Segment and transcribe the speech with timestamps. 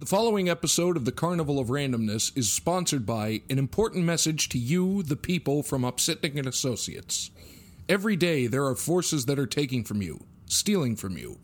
[0.00, 4.56] The following episode of the Carnival of Randomness is sponsored by an important message to
[4.56, 7.32] you, the people, from Upsitnik and Associates.
[7.88, 11.40] Every day there are forces that are taking from you, stealing from you.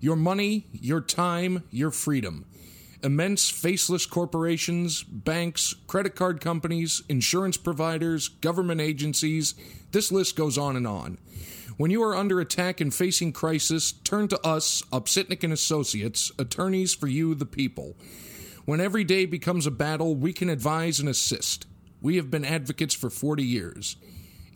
[0.00, 2.44] Your money, your time, your freedom.
[3.02, 9.54] Immense faceless corporations, banks, credit card companies, insurance providers, government agencies,
[9.92, 11.16] this list goes on and on.
[11.76, 16.94] When you are under attack and facing crisis, turn to us, Upsitnik and Associates, attorneys
[16.94, 17.96] for you, the people.
[18.64, 21.66] When every day becomes a battle, we can advise and assist.
[22.00, 23.96] We have been advocates for 40 years.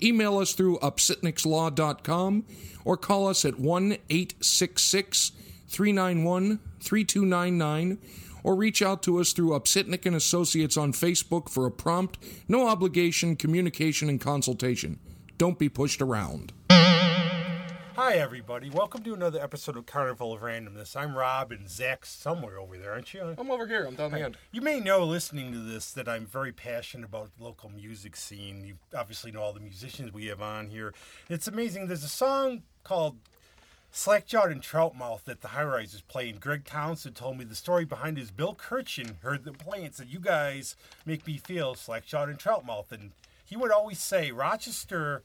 [0.01, 2.45] Email us through upsitnikslaw.com
[2.85, 5.33] or call us at 1 866
[5.67, 7.99] 391 3299
[8.45, 12.69] or reach out to us through Upsitnik and Associates on Facebook for a prompt, no
[12.69, 15.01] obligation communication and consultation.
[15.39, 16.53] Don't be pushed around.
[16.69, 18.71] Hi, everybody.
[18.71, 20.97] Welcome to another episode of Carnival of Randomness.
[20.97, 23.37] I'm Rob, and Zach's somewhere over there, aren't you?
[23.39, 23.85] I'm over here.
[23.85, 24.37] I'm down the end.
[24.51, 28.65] You may know, listening to this, that I'm very passionate about the local music scene.
[28.65, 30.93] You obviously know all the musicians we have on here.
[31.29, 31.87] It's amazing.
[31.87, 33.19] There's a song called
[33.95, 36.39] Slackjawed and Troutmouth that the High Rise is playing.
[36.41, 40.09] Greg Townsend told me the story behind his Bill Kirchen heard them play and said,
[40.11, 40.75] You guys
[41.07, 42.91] make me feel Slackjawed and Troutmouth.
[42.91, 43.13] And
[43.49, 45.23] he would always say, Rochester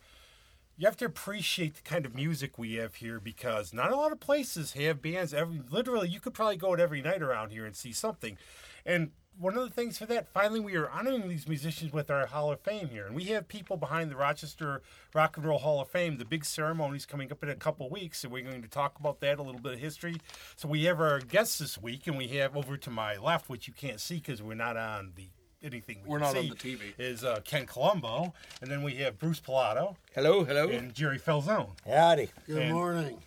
[0.76, 4.12] you have to appreciate the kind of music we have here because not a lot
[4.12, 7.64] of places have bands every literally you could probably go out every night around here
[7.64, 8.36] and see something.
[8.84, 12.26] And one of the things for that finally we are honoring these musicians with our
[12.26, 13.06] hall of fame here.
[13.06, 14.82] And we have people behind the rochester
[15.14, 16.18] rock and roll hall of fame.
[16.18, 18.98] The big ceremony is coming up in a couple weeks and we're going to talk
[18.98, 20.16] about that a little bit of history.
[20.56, 23.68] So we have our guests this week and we have over to my left which
[23.68, 25.28] you can't see because we're not on the
[25.64, 26.80] anything we We're can not on the TV.
[26.98, 30.68] is uh, ken colombo and then we have bruce pilato Hello, hello.
[30.68, 31.70] and Jerry Felzone.
[31.88, 32.28] Howdy.
[32.46, 33.18] Good And- morning.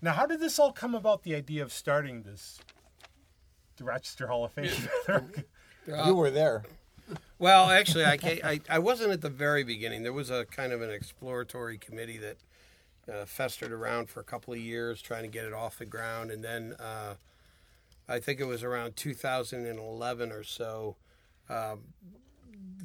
[0.00, 1.24] Now, how did this all come about?
[1.24, 2.60] The idea of starting this,
[3.78, 4.70] the Rochester Hall of Fame.
[5.88, 6.62] you were there.
[7.40, 10.04] Well, actually, I, ca I I wasn't at the very beginning.
[10.04, 12.36] There was a kind of an exploratory committee that
[13.12, 16.30] uh, festered around for a couple of years, trying to get it off the ground,
[16.30, 17.14] and then uh,
[18.08, 20.94] I think it was around 2011 or so.
[21.50, 21.80] Um,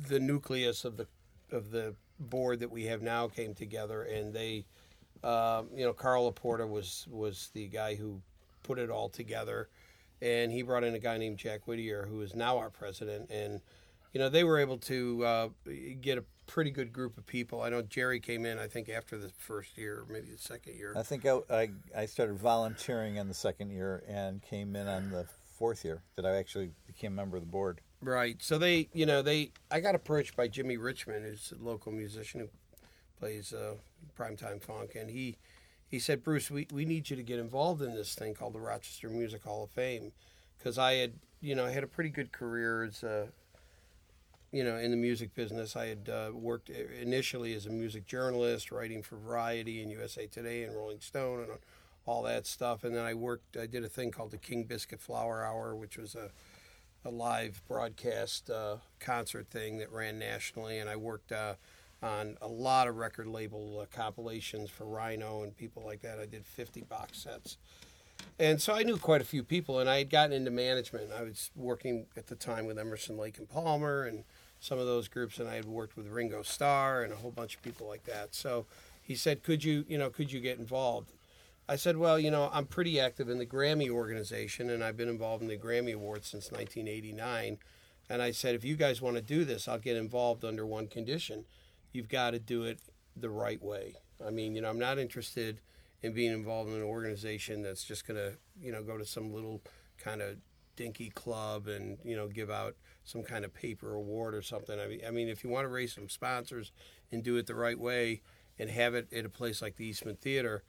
[0.07, 1.07] the nucleus of the
[1.51, 4.66] of the board that we have now came together, and they,
[5.24, 8.22] um, you know, Carl Laporta was was the guy who
[8.63, 9.69] put it all together,
[10.22, 13.62] and he brought in a guy named Jack Whittier, who is now our president, and
[14.13, 15.50] you know they were able to uh,
[16.01, 17.62] get a pretty good group of people.
[17.62, 20.94] I know Jerry came in, I think after the first year, maybe the second year.
[20.95, 25.09] I think I, I, I started volunteering in the second year and came in on
[25.09, 25.25] the
[25.57, 27.81] fourth year that I actually became a member of the board.
[28.03, 28.41] Right.
[28.41, 29.51] So they, you know, they.
[29.71, 32.49] I got approached by Jimmy Richmond, who's a local musician who
[33.17, 33.75] plays uh,
[34.17, 35.37] primetime funk, and he
[35.87, 38.59] he said, Bruce, we, we need you to get involved in this thing called the
[38.59, 40.11] Rochester Music Hall of Fame,
[40.57, 43.27] because I had, you know, I had a pretty good career as a,
[44.51, 45.75] you know, in the music business.
[45.75, 50.63] I had uh, worked initially as a music journalist, writing for Variety and USA Today
[50.63, 51.51] and Rolling Stone and
[52.05, 53.55] all that stuff, and then I worked.
[53.55, 56.29] I did a thing called the King Biscuit Flower Hour, which was a
[57.05, 61.55] a live broadcast uh, concert thing that ran nationally, and I worked uh,
[62.01, 66.19] on a lot of record label uh, compilations for Rhino and people like that.
[66.19, 67.57] I did 50 box sets.
[68.39, 71.11] And so I knew quite a few people, and I had gotten into management.
[71.17, 74.23] I was working at the time with Emerson, Lake, and Palmer, and
[74.59, 77.55] some of those groups, and I had worked with Ringo Starr and a whole bunch
[77.55, 78.33] of people like that.
[78.33, 78.65] So
[79.01, 81.11] he said, "Could you, you know, could you get involved?"
[81.68, 85.07] I said, well, you know, I'm pretty active in the Grammy organization, and I've been
[85.07, 87.57] involved in the Grammy Awards since 1989.
[88.09, 90.88] And I said, if you guys want to do this, I'll get involved under one
[90.88, 91.46] condition.
[91.94, 92.79] You've got to do it
[93.16, 93.96] the right way.
[94.25, 95.62] I mean, you know, I'm not interested
[96.01, 99.34] in being involved in an organization that's just going to, you know, go to some
[99.34, 99.62] little
[99.97, 100.38] kind of
[100.75, 102.75] dinky club and, you know, give out
[103.06, 104.80] some kind of paper award or something.
[104.80, 106.74] I mean, I mean, if you want to raise some sponsors
[107.12, 108.22] and do it the right way
[108.59, 110.63] and have it at a place like the Eastman Theater,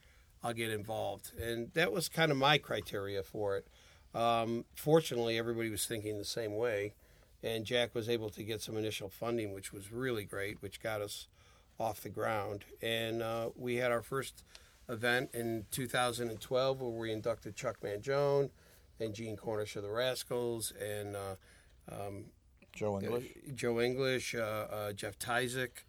[0.44, 1.32] I'll get involved.
[1.40, 3.66] And that was kind of my criteria for it.
[4.14, 6.92] Um, fortunately, everybody was thinking the same way.
[7.42, 11.00] And Jack was able to get some initial funding, which was really great, which got
[11.00, 11.28] us
[11.80, 12.64] off the ground.
[12.82, 14.44] And uh, we had our first
[14.88, 18.50] event in 2012 where we inducted Chuck Mangione
[19.00, 21.34] and Gene Cornish of the Rascals and uh,
[21.90, 22.26] um,
[22.72, 23.24] Joe English.
[23.54, 25.84] Joe English, uh, uh, Jeff Tyzik,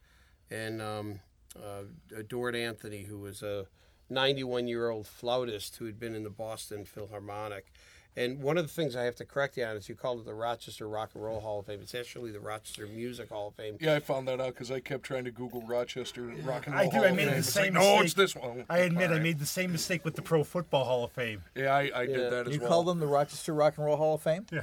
[0.50, 1.20] and um,
[1.58, 1.84] uh,
[2.28, 3.68] Doriot Anthony, who was a
[4.10, 7.72] 91 year old flautist who had been in the Boston Philharmonic.
[8.18, 10.26] And one of the things I have to correct you on is you called it
[10.26, 11.80] the Rochester Rock and Roll Hall of Fame.
[11.82, 13.76] It's actually the Rochester Music Hall of Fame.
[13.82, 16.84] Yeah, I found that out because I kept trying to Google Rochester Rock and Roll
[16.86, 16.96] I do.
[16.96, 17.32] Hall I of made Fame.
[17.34, 18.06] the It's same like, no, mistake.
[18.06, 18.64] it's this one.
[18.70, 21.44] I admit I made the same mistake with the Pro Football Hall of Fame.
[21.56, 22.06] Yeah, I, I Yeah.
[22.06, 22.70] did that as You well.
[22.70, 24.46] You call them the Rochester Rock and Roll Hall of Fame?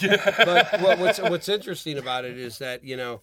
[0.00, 0.44] Yeah.
[0.44, 3.20] But what, what's what's interesting about it is that you know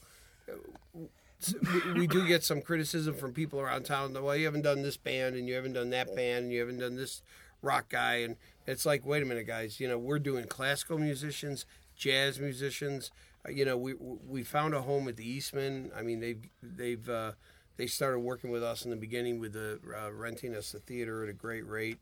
[1.95, 4.97] we, do get some criticism from people around town that well you haven't done this
[4.97, 7.21] band and you haven't done that band and you haven't done this
[7.61, 8.15] rock guy.
[8.15, 8.35] And
[8.67, 9.79] it's like wait a minute guys.
[9.79, 11.65] You know we're doing classical musicians
[11.95, 13.11] jazz musicians.
[13.45, 15.91] Uh, you know we we found a home at the Eastman.
[15.95, 17.33] I mean they've they've uh,
[17.77, 21.23] they started working with us in the beginning with the uh, renting us the theater
[21.23, 21.99] at a great rate.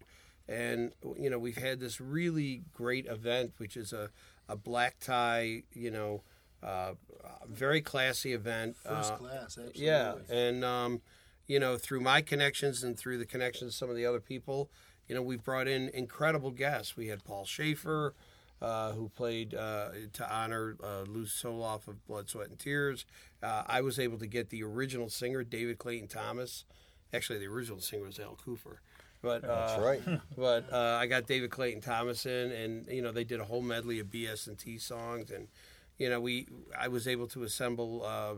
[0.48, 4.10] And you know we've had this really great event which is a,
[4.48, 6.24] a black tie you know
[6.64, 6.94] uh,
[7.48, 9.86] very classy event First Uh, class, absolutely.
[9.86, 11.02] yeah and um,
[11.48, 14.70] you know through my connections and through the connections of some of the other people
[15.08, 18.14] you know we've brought in incredible guests we had paul shaffer
[18.62, 23.06] uh, who played uh, to honor uh, Lew Soloff of Blood, Sweat, and Tears.
[23.42, 26.66] Uh, I was able to get the original singer, David Clayton Thomas.
[27.14, 28.80] Actually, the original singer was Al Kooper.
[29.22, 30.20] But uh, That's right.
[30.38, 33.62] but uh, I got David Clayton Thomas in, and you know they did a whole
[33.62, 35.48] medley of BS and T songs, and
[36.00, 36.48] you know we
[36.78, 38.36] I was able to assemble uh,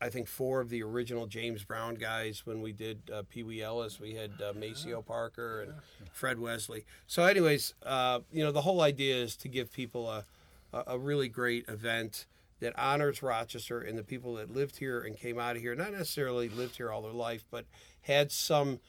[0.00, 3.62] I think four of the original James Brown guys when we did uh, Pee Wee
[3.62, 4.00] Ellis.
[4.00, 5.74] We had uh, Maceo Parker and
[6.12, 6.86] Fred Wesley.
[7.06, 10.24] So, anyways, uh, you know the whole idea is to give people a
[10.72, 12.26] a, a really great event
[12.60, 15.92] that honors Rochester and the people that lived here and came out of here, not
[15.92, 17.66] necessarily lived here all their life, but
[18.02, 18.80] had some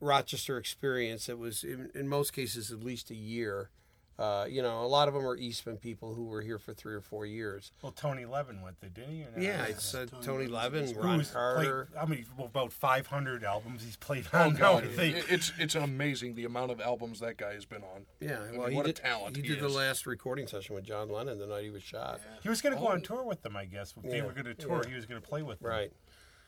[0.00, 3.70] Rochester experience that was in, in most cases at least a year.
[4.18, 6.94] Uh, you know, a lot of them are Eastman people who were here for three
[6.94, 7.70] or four years.
[7.82, 9.22] Well, Tony Levin went there, didn't he?
[9.24, 9.42] or not?
[9.42, 11.88] Yeah, it's uh, Tony Tony Levin, Ron Who's Carter.
[11.92, 14.58] Played, I mean, about 500 albums he's played Oh, on now.
[14.58, 14.84] God.
[14.84, 15.16] I think.
[15.16, 18.06] It- It's it's amazing the amount of albums that guy has been on.
[18.20, 20.46] Yeah, I mean, well, he what did, a talent He he did the last recording
[20.46, 22.20] session with John Lennon the night he was shot.
[22.42, 23.92] He was going to go on tour with them, I guess.
[24.02, 24.88] If they were going to tour, Yeah.
[24.90, 25.68] he was going to play with them.
[25.70, 25.92] Right.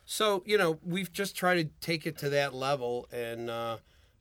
[0.06, 3.76] So you know, we've just tried to take it to that level, and uh,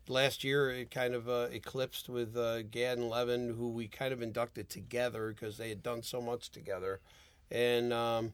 [0.10, 4.14] last year it kind of uh, eclipsed with uh, Gadd and Levin, who we kind
[4.14, 7.00] of inducted together because they had done so much together,
[7.52, 8.34] and um,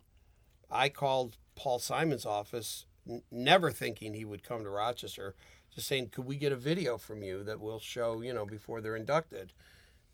[0.72, 5.36] I called Paul Simon's office, n- never thinking he would come to Rochester,
[5.74, 8.82] just saying, could we get a video from you that we'll show, you know, before
[8.82, 9.54] they're inducted,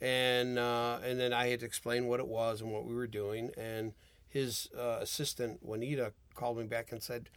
[0.02, 3.08] and uh, and then I had to explain what it was and what we were
[3.08, 3.94] doing, and
[4.28, 7.30] his uh, assistant Juanita called me back and said,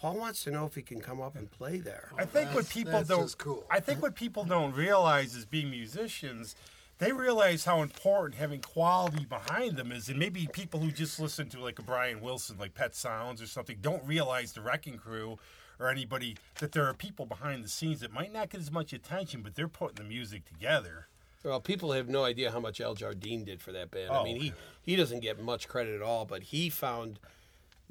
[0.00, 2.10] Paul wants to know if he can come up and play there.
[2.16, 3.38] I think oh, what people that's don't.
[3.38, 3.64] cool.
[3.70, 6.56] I think what people don't realize is being musicians.
[6.98, 11.48] They realize how important having quality behind them is, and maybe people who just listen
[11.50, 15.38] to like a Brian Wilson, like Pet Sounds or something, don't realize the Wrecking Crew
[15.78, 18.92] or anybody that there are people behind the scenes that might not get as much
[18.94, 21.08] attention, but they're putting the music together.
[21.42, 24.10] Well, people have no idea how much Al Jardine did for that band.
[24.10, 24.52] I Oh, mean, he,
[24.82, 27.18] he doesn't get much credit at all, but he found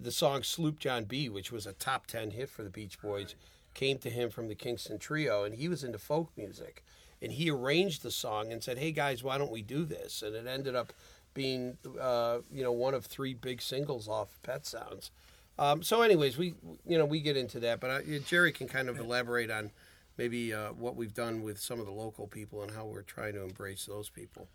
[0.01, 3.35] the song Sloop John B, which was a top 10 hit for the Beach Boys,
[3.73, 6.83] came to him from the Kingston Trio, and he was into folk music.
[7.21, 10.21] And he arranged the song and said, hey, guys, why don't we do this?
[10.21, 10.93] And it ended up
[11.33, 15.11] being, uh, you know, one of three big singles off Pet Sounds.
[15.57, 16.53] Um, so, anyways, we,
[16.87, 19.71] you know, we get into that, but uh, Jerry can kind of elaborate on
[20.17, 23.33] maybe uh, what we've done with some of the local people and how we're trying
[23.33, 24.47] to embrace those people.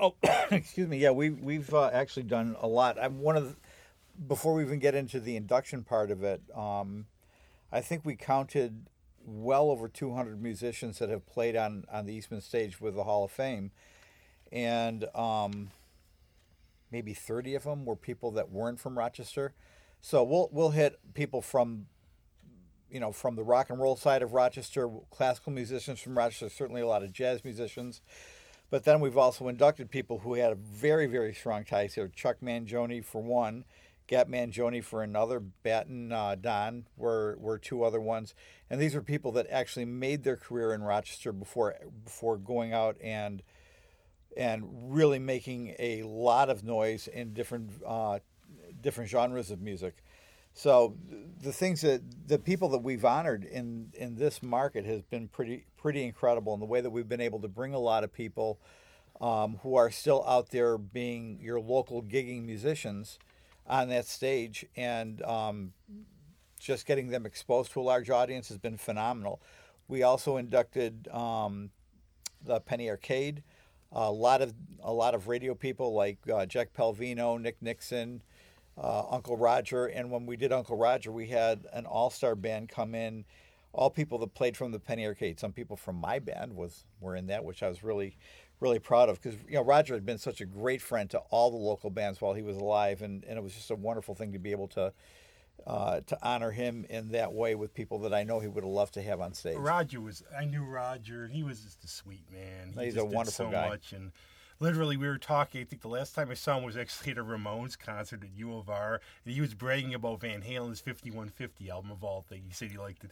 [0.00, 0.14] Oh,
[0.50, 0.98] excuse me.
[0.98, 2.98] Yeah, we we've uh, actually done a lot.
[3.00, 3.56] I'm one of the,
[4.26, 6.42] before we even get into the induction part of it.
[6.54, 7.06] Um,
[7.72, 8.86] I think we counted
[9.24, 13.24] well over 200 musicians that have played on on the Eastman stage with the Hall
[13.24, 13.70] of Fame,
[14.52, 15.70] and um,
[16.90, 19.54] maybe 30 of them were people that weren't from Rochester.
[20.00, 21.86] So we'll we'll hit people from
[22.94, 26.80] you know, from the rock and roll side of Rochester, classical musicians from Rochester, certainly
[26.80, 28.00] a lot of jazz musicians.
[28.70, 32.06] But then we've also inducted people who had a very, very strong ties here.
[32.06, 33.64] Chuck Mangione for one,
[34.06, 38.34] Gap Mangione for another, Batten uh, Don were, were two other ones.
[38.68, 42.96] And these are people that actually made their career in Rochester before before going out
[43.02, 43.42] and
[44.36, 48.18] and really making a lot of noise in different uh,
[48.80, 50.02] different genres of music.
[50.52, 50.96] So
[51.40, 55.66] the things that the people that we've honored in in this market has been pretty
[55.76, 58.60] pretty incredible, and the way that we've been able to bring a lot of people
[59.20, 63.18] um, who are still out there being your local gigging musicians
[63.66, 65.72] on that stage, and um,
[66.58, 69.40] just getting them exposed to a large audience has been phenomenal.
[69.88, 71.70] We also inducted um,
[72.44, 73.42] the Penny Arcade,
[73.92, 74.52] a lot of
[74.82, 78.22] a lot of radio people like uh, Jack Palvino, Nick Nixon
[78.76, 79.86] uh, Uncle Roger.
[79.86, 83.24] And when we did Uncle Roger, we had an all star band come in,
[83.72, 85.38] all people that played from the Penny Arcade.
[85.38, 88.16] Some people from my band was were in that, which I was really
[88.60, 91.50] really proud of because you know Roger had been such a great friend to all
[91.50, 94.32] the local bands while he was alive, and, and it was just a wonderful thing
[94.32, 94.92] to be able to
[95.66, 98.72] uh, to honor him in that way with people that I know he would have
[98.72, 99.56] loved to have on stage.
[99.56, 100.22] Roger was.
[100.36, 101.28] I knew Roger.
[101.28, 102.74] He was just a sweet man.
[102.78, 103.68] He He's a wonderful so guy.
[103.68, 104.12] much and.
[104.60, 105.60] Literally, we were talking.
[105.60, 108.30] I think the last time I saw him was actually at a Ramones concert at
[108.36, 112.44] U of R, and he was bragging about Van Halen's 5150 album of all things.
[112.46, 113.10] He said he liked it.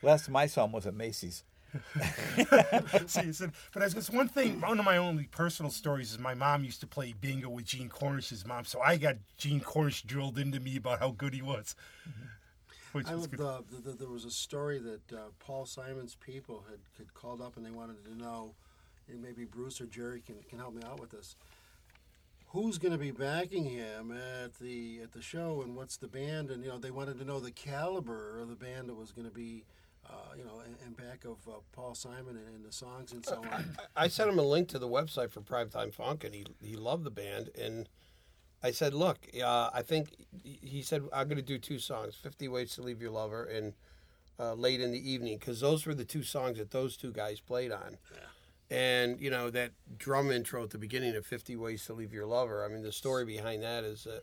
[0.00, 1.42] Last time I saw him was at Macy's.
[3.72, 4.60] But I was one thing.
[4.60, 7.88] One of my only personal stories is my mom used to play bingo with Gene
[7.88, 11.74] Cornish's mom, so I got Gene Cornish drilled into me about how good he was.
[12.92, 13.40] Which I was good.
[13.40, 17.40] the, the, the, there was a story that uh, Paul Simon's people had, had called
[17.42, 18.54] up and they wanted to know,
[19.08, 21.34] and maybe Bruce or Jerry can, can help me out with this.
[22.48, 26.50] Who's going to be backing him at the at the show, and what's the band?
[26.50, 29.26] And you know, they wanted to know the caliber of the band that was going
[29.26, 29.64] to be,
[30.08, 33.24] uh, you know, in, in back of uh, Paul Simon and, and the songs and
[33.24, 33.76] so on.
[33.96, 37.04] I sent him a link to the website for Primetime Funk, and he he loved
[37.04, 37.50] the band.
[37.58, 37.88] And
[38.62, 40.08] I said, "Look, uh, I think
[40.42, 43.74] he said I'm going to do two songs: 50 Ways to Leave Your Lover and
[44.38, 47.40] uh, Late in the Evening, because those were the two songs that those two guys
[47.40, 47.98] played on."
[48.70, 52.26] And you know that drum intro at the beginning of 50 Ways to Leave Your
[52.26, 52.64] Lover.
[52.64, 54.22] I mean, the story behind that is that.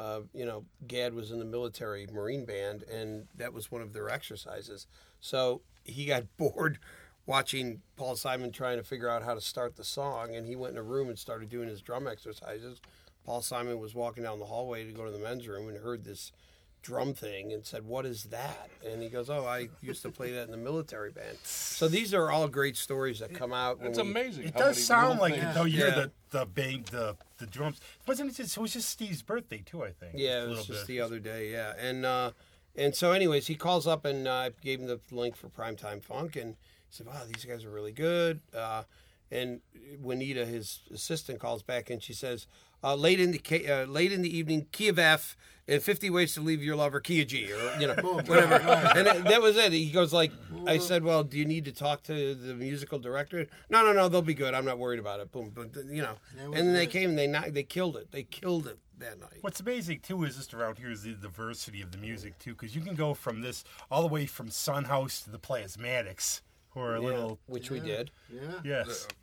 [0.00, 3.92] Uh, you know, Gadd was in the military Marine band, and that was one of
[3.92, 4.86] their exercises.
[5.20, 6.78] So he got bored
[7.26, 10.72] watching Paul Simon trying to figure out how to start the song, and he went
[10.72, 12.80] in a room and started doing his drum exercises.
[13.24, 16.04] Paul Simon was walking down the hallway to go to the men's room and heard
[16.04, 16.32] this
[16.80, 20.30] drum thing and said, "What is that?" And he goes, "Oh, I used to play
[20.32, 23.80] that in the military band." So these are all great stories that come out.
[23.80, 24.44] when It's we- amazing.
[24.46, 25.64] It does sound like things- it though.
[25.64, 25.84] You Yeah.
[25.94, 25.94] hear
[26.30, 27.80] the the bang, the the drums.
[28.06, 28.56] Wasn't it just?
[28.56, 29.82] It was just Steve's birthday too.
[29.84, 30.12] I think.
[30.16, 30.86] Yeah, it was just bit.
[30.86, 31.50] the other day.
[31.52, 32.30] Yeah, and uh,
[32.78, 36.02] and so, anyways, he calls up and uh, I gave him the link for Primetime
[36.02, 36.50] Funk, and
[36.88, 38.84] he said, "Wow, these guys are really good." Uh,
[39.30, 39.60] and
[40.00, 42.46] Juanita, his assistant, calls back and she says,
[42.84, 46.34] uh, "Late in the uh, late in the evening, key of F and Fifty Ways
[46.34, 47.94] to Leave Your Lover, key of G, or you know,
[48.26, 49.72] whatever." and that, that was it.
[49.72, 50.30] He goes like,
[50.68, 54.08] "I said, well, do you need to talk to the musical director?" No, no, no,
[54.08, 54.54] they'll be good.
[54.54, 55.32] I'm not worried about it.
[55.32, 58.12] Boom, but you know, and then they came, and they knocked, they killed it.
[58.12, 59.38] They killed it that night.
[59.40, 62.74] What's amazing too is just around here is the diversity of the music too, because
[62.74, 66.40] you can go from this all the way from Son House to the Plasmatics,
[66.70, 68.10] who are a little which we did.
[68.32, 68.40] Yeah.
[68.64, 69.06] yes.
[69.06, 69.14] Uh,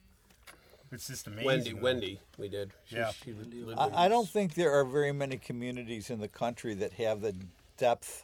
[0.92, 1.46] it's just amazing.
[1.46, 2.72] Wendy, Wendy, we did.
[2.86, 3.12] She, Yeah.
[3.12, 3.34] she
[3.78, 7.36] I, I don't think there are very many communities in the country that have the
[7.78, 8.24] depth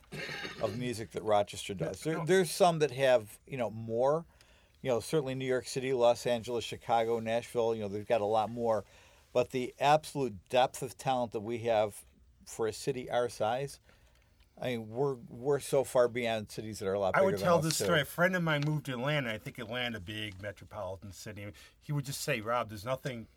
[0.62, 2.02] of music that Rochester does.
[2.02, 4.26] There, there's some that have, you know, more.
[4.82, 7.76] You know, certainly New York City, Los Angeles, Chicago, Nashville.
[7.76, 8.84] You know, they've got a lot more.
[9.34, 11.96] But the absolute depth of talent that we have
[12.46, 13.80] for a city our size,
[14.62, 17.20] I mean, we're we're so far beyond cities that are a lot bigger.
[17.20, 17.84] I bigger would than tell us, this too.
[17.86, 18.02] story.
[18.02, 19.34] A friend of mine moved to Atlanta.
[19.34, 21.48] I think Atlanta, big metropolitan city.
[21.82, 23.28] He would just say, "Rob, there's nothing.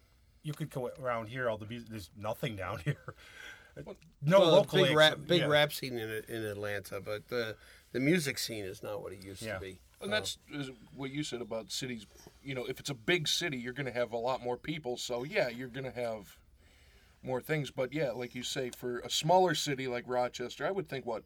[0.42, 1.48] You could go around here.
[1.48, 1.88] All the music.
[1.88, 3.14] There's nothing down here.
[4.22, 5.46] No well, local big rap, big yeah.
[5.46, 7.56] rap scene in in Atlanta, but the
[7.92, 9.54] the music scene is not what it used Yeah.
[9.54, 9.78] to be.
[10.00, 10.38] And that's
[10.94, 12.06] what you said about cities.
[12.44, 14.96] You know, if it's a big city, you're going to have a lot more people.
[14.96, 16.36] So yeah, you're going to have
[17.22, 17.70] more things.
[17.70, 21.24] But yeah, like you say, for a smaller city like Rochester, I would think what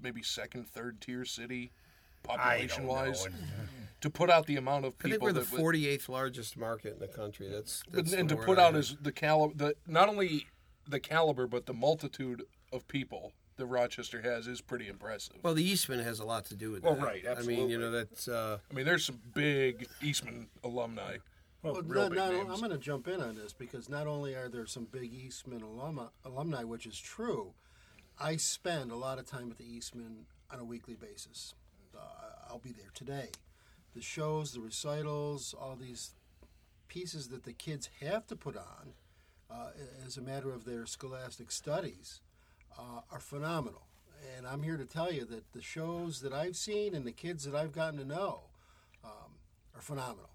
[0.00, 1.72] maybe second, third tier city,
[2.22, 3.26] population wise,
[4.00, 5.08] to put out the amount of people.
[5.08, 7.48] I think people we're the that 48th largest market in the country.
[7.48, 8.80] That's, that's and the to put I out have.
[8.80, 10.46] as the caliber, the not only
[10.86, 15.36] the caliber but the multitude of people that Rochester has is pretty impressive.
[15.42, 17.04] well, the Eastman has a lot to do with Well, that.
[17.04, 21.18] right, I mean, you know, that's uh, I mean, there's some big Eastman alumni.
[21.62, 22.48] Well, Well, real not, big not, names.
[22.52, 25.62] I'm going to jump in on this because not only are there some big Eastman
[25.62, 27.52] alumni, alumni, which is true,
[28.18, 31.54] I spend a lot of time at the Eastman on a weekly basis.
[31.94, 31.98] Uh,
[32.48, 33.30] I'll be there today.
[33.94, 36.14] The shows, the recitals, all these
[36.86, 38.92] pieces that the kids have to put on
[39.50, 39.70] uh,
[40.06, 42.20] as a matter of their scholastic studies
[42.78, 43.82] uh, are phenomenal.
[44.36, 47.44] And I'm here to tell you that the shows that I've seen and the kids
[47.44, 48.40] that I've gotten to know
[49.04, 49.32] um,
[49.74, 50.30] are phenomenal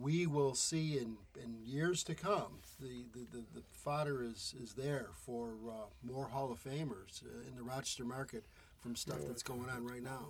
[0.00, 2.58] we will see in, in years to come.
[2.80, 7.48] The, the, the, the fodder is, is there for uh, more Hall of Famers uh,
[7.48, 8.44] in the Rochester market
[8.80, 10.28] from stuff that's going on right now.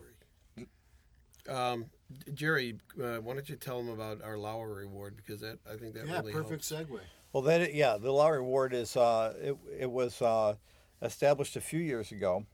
[1.49, 1.87] um,
[2.35, 2.77] Jerry.
[3.01, 6.07] Uh, why don't you tell them about our Lowry Award because that I think that
[6.07, 6.91] Yeah, really perfect helps.
[6.91, 7.01] segue.
[7.33, 10.55] Well, that yeah, the Lowry Award is uh, it, it was uh,
[11.03, 12.47] established a few years ago,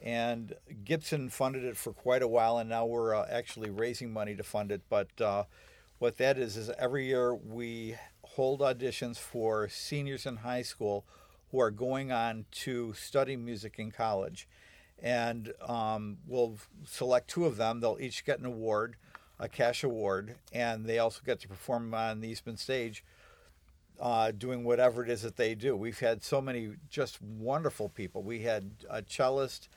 [0.00, 4.34] and Gibson funded it for quite a while, and now we're uh, actually raising money
[4.36, 4.82] to fund it.
[4.88, 5.44] But uh,
[5.98, 11.04] what that is is every year we hold auditions for seniors in high school
[11.50, 14.48] who are going on to study music in college,
[15.02, 17.80] and um, we'll select two of them.
[17.80, 18.96] They'll each get an award.
[19.38, 23.04] a cash award, and they also get to perform on the Eastman stage,
[24.00, 25.76] uh, doing whatever it is that they do.
[25.76, 28.22] We've had so many just wonderful people.
[28.22, 29.68] We had a cellist.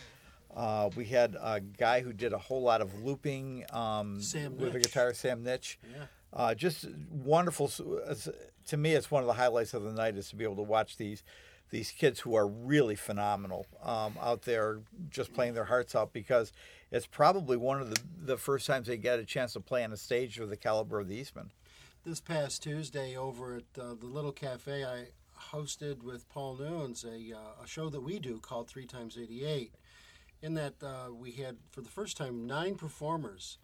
[0.56, 4.22] Uh, we had a guy who did a whole lot of looping um,
[4.58, 5.78] with a guitar, Sam Nitch.
[5.92, 6.06] Yeah.
[6.34, 7.68] Uh, just wonderful.
[8.68, 10.64] To me, it's one of the highlights of the night is to be able to
[10.64, 11.24] watch these
[11.72, 14.80] these kids who are really phenomenal um, out there,
[15.12, 16.52] just playing their hearts out because
[16.92, 19.94] it's probably one of the the first times they get a chance to play on
[19.94, 21.52] a stage of the caliber of the Eastman.
[22.06, 25.08] This past Tuesday over at uh, the Little Cafe, I
[25.52, 29.76] hosted with Paul Nunes a, uh, a show that we do called Three Times 88.
[30.42, 33.58] In that, uh, we had, for the first time, nine performers.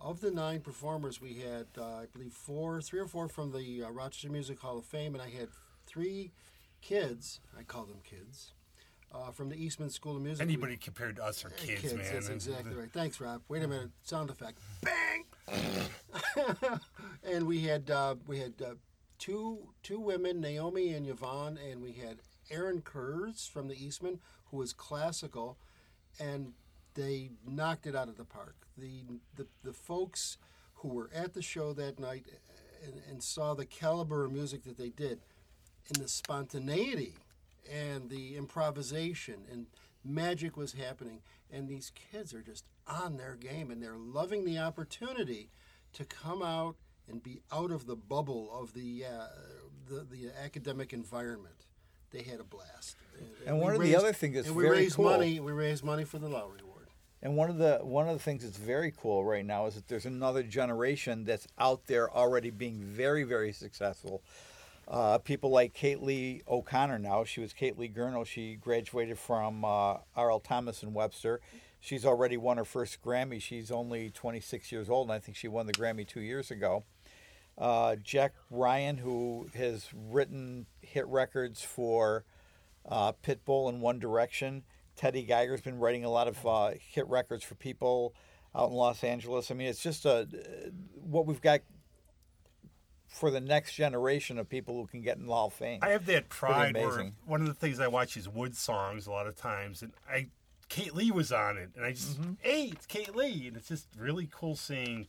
[0.00, 3.84] Of the nine performers, we had, uh, I believe, four, three or four from the
[3.84, 5.48] uh, Rochester Music Hall of Fame, and I had
[5.86, 6.32] three
[6.80, 8.52] kids, I call them kids,
[9.14, 10.44] uh, from the Eastman School of Music.
[10.44, 12.04] We- Anybody compared to us are kids, man.
[12.12, 12.90] That's exactly right.
[12.90, 13.42] Thanks, Rob.
[13.48, 13.90] Wait a minute.
[14.02, 14.58] Sound effect.
[14.80, 15.24] Bang.
[17.24, 18.74] and we had uh, we had uh,
[19.18, 22.18] two two women, Naomi and Yvonne, and we had
[22.50, 25.58] Aaron Kurz from the Eastman, who was classical,
[26.18, 26.52] and
[26.94, 28.56] they knocked it out of the park.
[28.76, 29.02] The
[29.36, 30.38] the, the folks
[30.76, 32.26] who were at the show that night
[32.84, 35.20] and, and saw the caliber of music that they did,
[35.88, 37.14] and the spontaneity
[37.70, 39.66] and the improvisation and
[40.04, 41.20] magic was happening
[41.52, 45.50] and these kids are just on their game and they're loving the opportunity
[45.92, 46.76] to come out
[47.08, 49.26] and be out of the bubble of the uh,
[49.88, 51.66] the, the academic environment.
[52.10, 52.96] They had a blast.
[53.46, 55.52] And we one of the other things that's and we very raised cool- money we
[55.52, 56.88] raised money for the Lowry Award.
[57.22, 59.88] And one of the one of the things that's very cool right now is that
[59.88, 64.22] there's another generation that's out there already being very very successful.
[64.88, 67.24] Uh, people like Kate Lee O'Connor now.
[67.24, 68.26] She was Kate Lee Gurnall.
[68.26, 70.40] She graduated from uh, R.L.
[70.40, 71.40] Thomas and Webster.
[71.80, 73.40] She's already won her first Grammy.
[73.40, 76.84] She's only 26 years old, and I think she won the Grammy two years ago.
[77.58, 82.24] Uh, Jack Ryan, who has written hit records for
[82.88, 84.62] uh, Pitbull and One Direction.
[84.96, 88.14] Teddy Geiger's been writing a lot of uh, hit records for people
[88.54, 89.50] out in Los Angeles.
[89.50, 90.28] I mean, it's just a
[90.94, 91.60] what we've got
[93.12, 95.80] for the next generation of people who can get in the Hall of Fame.
[95.82, 99.10] I have that pride where one of the things I watch is wood songs a
[99.10, 100.28] lot of times, and I
[100.68, 102.32] Kate Lee was on it, and I just Mm-hmm.
[102.40, 105.06] hey, it's Kate Lee, and it's just really cool seeing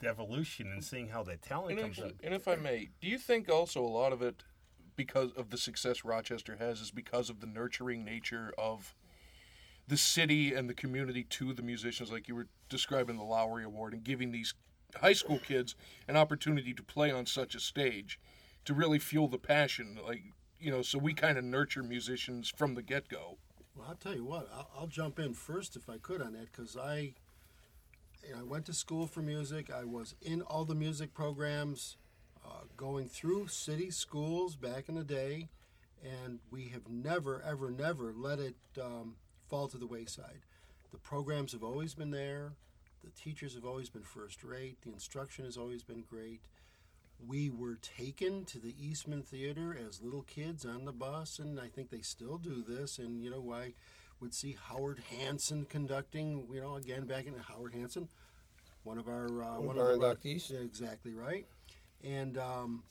[0.00, 2.12] the evolution and seeing how that talent And comes if, up.
[2.24, 4.42] and if I may, do you think also a lot of it,
[4.96, 8.94] because of the success Rochester has, is because of the nurturing nature of
[9.86, 13.92] the city and the community to the musicians, like you were describing the Lowry Award,
[13.92, 14.54] and giving these
[14.96, 15.74] high school kids
[16.06, 18.18] an opportunity to play on such a stage,
[18.64, 20.22] to really fuel the passion, like
[20.60, 20.82] you know.
[20.82, 23.38] So we kind of nurture musicians from the get go.
[23.76, 24.48] Well, I'll tell you what.
[24.52, 27.14] I'll, I'll jump in first if I could on that because I,
[28.36, 29.70] I went to school for music.
[29.70, 31.96] I was in all the music programs,
[32.44, 35.48] uh, going through city schools back in the day,
[36.02, 39.16] and we have never, ever, never let it um,
[39.48, 40.40] fall to the wayside.
[40.90, 42.52] The programs have always been there.
[43.04, 44.78] The teachers have always been first rate.
[44.82, 46.40] The instruction has always been great.
[47.26, 51.66] We were taken to the Eastman Theater as little kids on the bus, and I
[51.68, 52.98] think they still do this.
[52.98, 53.74] And you know, I
[54.20, 56.46] would see Howard Hanson conducting.
[56.52, 58.08] You know, again back in Howard Hanson,
[58.84, 60.50] one of our uh, One one of our inductees.
[60.50, 61.46] Yeah, exactly right.
[62.04, 62.84] And um,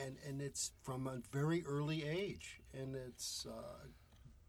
[0.00, 3.86] and and it's from a very early age, and it's uh,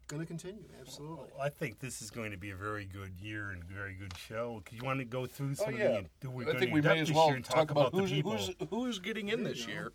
[0.08, 0.64] going to continue.
[0.80, 1.28] Absolutely.
[1.40, 4.14] I think this is going to be a very good year and a very good
[4.18, 4.62] show.
[4.66, 6.60] 'Cause you want to go through some Oh of yeah, the who we're I going
[6.60, 8.32] think to we may as well year and talk about, the who's, people.
[8.38, 9.92] who's who's getting in There this year.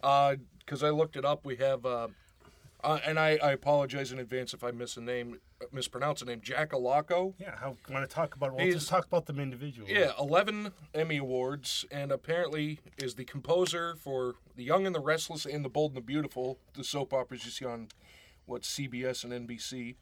[0.00, 2.08] Because I looked it up, we have, uh,
[2.82, 5.38] uh, and I, I apologize in advance if I miss a name,
[5.70, 7.34] mispronounce a name, Jack Allocco.
[7.38, 8.54] yeah, how want to talk about?
[8.56, 9.92] We'll just talk about them individually.
[9.92, 15.46] Yeah, 11 Emmy Awards, and apparently is the composer for The Young and the Restless
[15.46, 17.88] and The Bold and the Beautiful, the soap operas you see on,
[18.52, 19.96] what, CBS and NBC.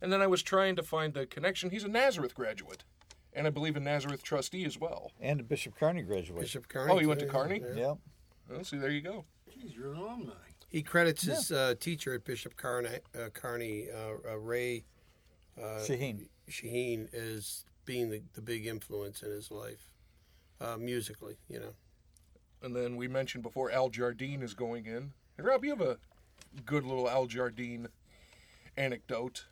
[0.00, 1.70] And then I was trying to find the connection.
[1.70, 2.84] He's a Nazareth graduate,
[3.32, 5.10] and I believe a Nazareth trustee as well.
[5.20, 6.40] and a Bishop Kearney graduate.
[6.40, 6.92] Bishop Kearney.
[6.92, 7.60] Oh, you went to yeah, Kearney?
[7.60, 7.88] yeah.
[7.88, 7.98] Yep.
[8.50, 9.24] Well, see, there you go.
[9.52, 10.32] Geez, you're an alumni.
[10.68, 14.84] He credits his uh, teacher at Bishop Kearney, uh, Kearney uh, uh, Ray
[15.58, 16.28] Shaheen.
[16.50, 19.90] Shaheen, as being the, the big influence in his life,
[20.60, 21.36] uh, musically.
[21.48, 21.74] You know.
[22.62, 25.12] And then we mentioned before Al Jardine is going in.
[25.38, 25.98] And Rob, you have a
[26.64, 27.88] good little Al Jardine
[28.76, 29.46] anecdote.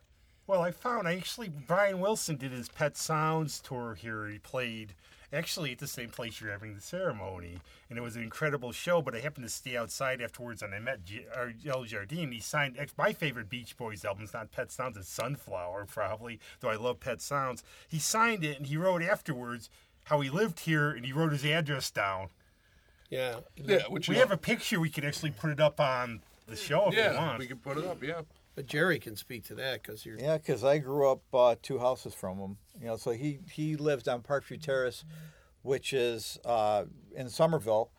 [0.47, 4.27] Well, I found actually Brian Wilson did his Pet Sounds tour here.
[4.27, 4.93] He played
[5.33, 7.57] actually at the same place you're having the ceremony,
[7.89, 9.01] and it was an incredible show.
[9.01, 12.31] But I happened to stay outside afterwards, and I met J- or Al Jardine.
[12.31, 14.23] He signed ex- my favorite Beach Boys album.
[14.23, 16.39] It's not Pet Sounds, it's Sunflower, probably.
[16.59, 17.63] Though I love Pet Sounds.
[17.87, 19.69] He signed it, and he wrote afterwards.
[20.09, 22.29] how he lived here and he wrote his address down.
[23.09, 23.39] Yeah.
[23.55, 24.79] Yeah, which We is- have a picture.
[24.79, 27.39] We could actually put it up on the show if we yeah, want.
[27.39, 28.01] we can put it up.
[28.03, 28.21] Yeah,
[28.55, 30.17] But Jerry can speak to that because you're.
[30.19, 32.57] Yeah, because I grew up uh, two houses from him.
[32.79, 35.03] You know, so he he lived on Parkview Terrace,
[35.61, 37.91] which is uh, in Summerville,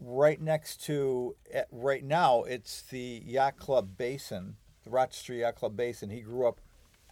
[0.00, 1.36] right next to.
[1.52, 6.10] eh, Right now, it's the Yacht Club Basin, the Rochester Yacht Club Basin.
[6.10, 6.60] He grew up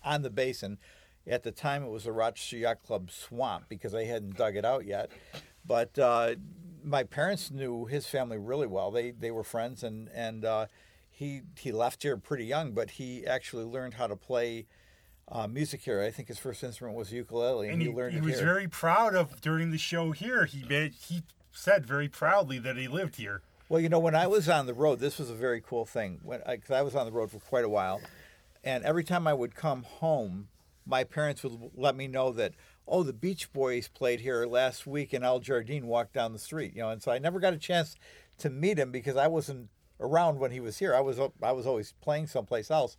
[0.04, 0.78] on the basin.
[1.26, 4.64] At the time, it was the Rochester Yacht Club Swamp because they hadn't dug it
[4.64, 5.10] out yet.
[5.66, 6.36] But uh,
[6.84, 8.90] my parents knew his family really well.
[8.90, 10.66] They they were friends, and and uh,
[11.10, 14.66] he he left here pretty young, but he actually learned how to play
[15.30, 16.02] uh, music here.
[16.02, 18.46] I think his first instrument was ukulele, and, and he, he, learned he was here.
[18.46, 20.46] very proud of during the show here.
[20.46, 23.42] He made, he said very proudly that he lived here.
[23.68, 26.20] Well, you know, when I was on the road, this was a very cool thing.
[26.24, 28.00] When I, I was on the road for quite a while,
[28.64, 30.48] and every time I would come home,
[30.84, 32.54] my parents would let me know that
[32.90, 36.74] oh, the Beach Boys played here last week, and Al Jardine walked down the street.
[36.74, 37.94] You know, and so I never got a chance
[38.38, 39.68] to meet him because I wasn't
[40.00, 40.94] around when he was here.
[40.94, 42.96] I was I was always playing someplace else.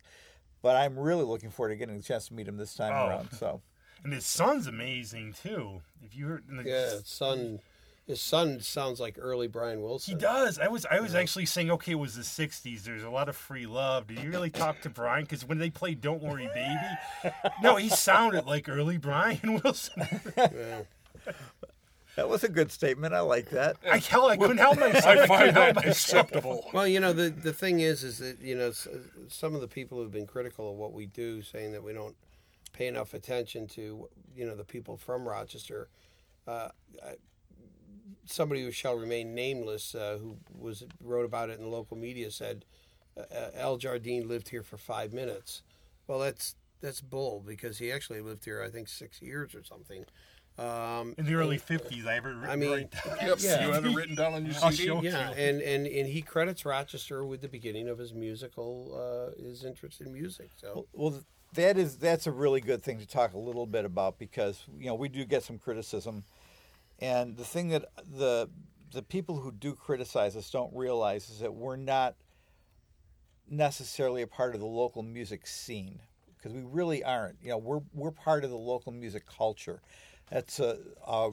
[0.62, 3.08] But I'm really looking forward to getting a chance to meet him this time Oh.
[3.08, 3.32] around.
[3.32, 3.60] So.
[4.04, 5.80] And his son's amazing too.
[6.04, 7.60] If you heard, the- Yeah, son.
[8.06, 10.14] His son sounds like early Brian Wilson.
[10.16, 10.58] he does.
[10.58, 12.82] I was I was actually saying, okay, it was the '60s.
[12.82, 14.08] There's a lot of free love.
[14.08, 15.22] Did you really talk to Brian?
[15.24, 20.02] Because when they played "Don't Worry, Baby," no, he sounded like early Brian Wilson.
[20.36, 20.82] Yeah.
[22.16, 23.14] That was a good statement.
[23.14, 23.76] I like that.
[23.90, 25.06] I hell, I couldn't help myself.
[25.06, 26.68] I find help that acceptable.
[26.74, 28.72] Well, you know the the thing is, is that you know
[29.28, 32.16] some of the people who've been critical of what we do, saying that we don't
[32.72, 35.88] pay enough attention to you know the people from Rochester.
[36.48, 36.68] Uh,
[37.02, 37.14] I-
[38.26, 42.30] somebody who shall remain nameless, uh, who was wrote about it in the local media,
[42.30, 42.64] said
[43.16, 45.62] uh, Al Jardine lived here for five minutes.
[46.06, 50.04] Well, that's that's bull because he actually lived here, I think, six years or something.
[50.58, 52.30] Um, In the early '50s, I ever.
[52.46, 53.66] I mean, right Yep, Yeah.
[53.66, 54.84] you have it written down on your I'll CD.
[54.88, 58.92] show- yeah, and, and, and he credits Rochester with the beginning of his musical,
[59.38, 60.50] uh, his interest in music.
[60.58, 61.22] So Well,
[61.54, 64.86] that is that's a really good thing to talk a little bit about because you
[64.86, 66.24] know we do get some criticism,
[67.02, 67.84] and the thing that
[68.16, 68.48] the
[68.92, 72.14] the people who do criticize us don't realize is that we're not
[73.50, 75.98] necessarily a part of the local music scene
[76.36, 77.36] because we really aren't.
[77.42, 79.82] You know, we're we're part of the local music culture.
[80.30, 81.30] That's a, a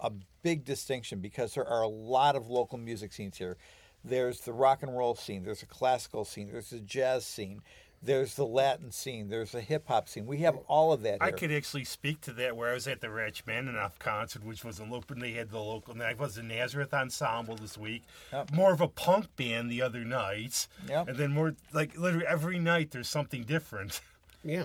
[0.00, 3.56] a big distinction because there are a lot of local music scenes here.
[4.04, 7.62] There's the rock and roll scene, there's a classical scene, there's a jazz scene,
[8.02, 10.26] there's the Latin scene, there's the hip hop scene.
[10.26, 11.36] We have all of that I here.
[11.36, 14.84] could actually speak to that where I was at the Rachmaninoff concert, which was a
[14.84, 18.04] local, they had the local, and I was the Nazareth Ensemble this week.
[18.32, 18.52] Yep.
[18.52, 20.68] More of a punk band the other night.
[20.88, 21.08] Yep.
[21.08, 24.00] And then more, like, literally every night there's something different.
[24.44, 24.64] yeah,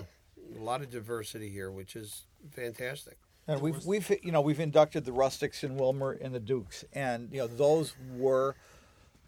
[0.56, 3.16] a lot of diversity here, which is fantastic.
[3.48, 7.28] And we've we've you know we've inducted the Rustix and Wilmer and the Dukes, and
[7.32, 8.54] you know those were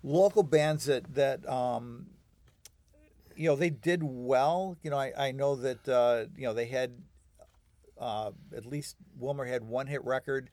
[0.04, 2.06] local bands that that um,
[3.36, 4.76] you know they did well.
[4.82, 6.92] You know I, I know that uh, you know they had
[7.98, 10.50] uh, at least Wilmer had one hit record.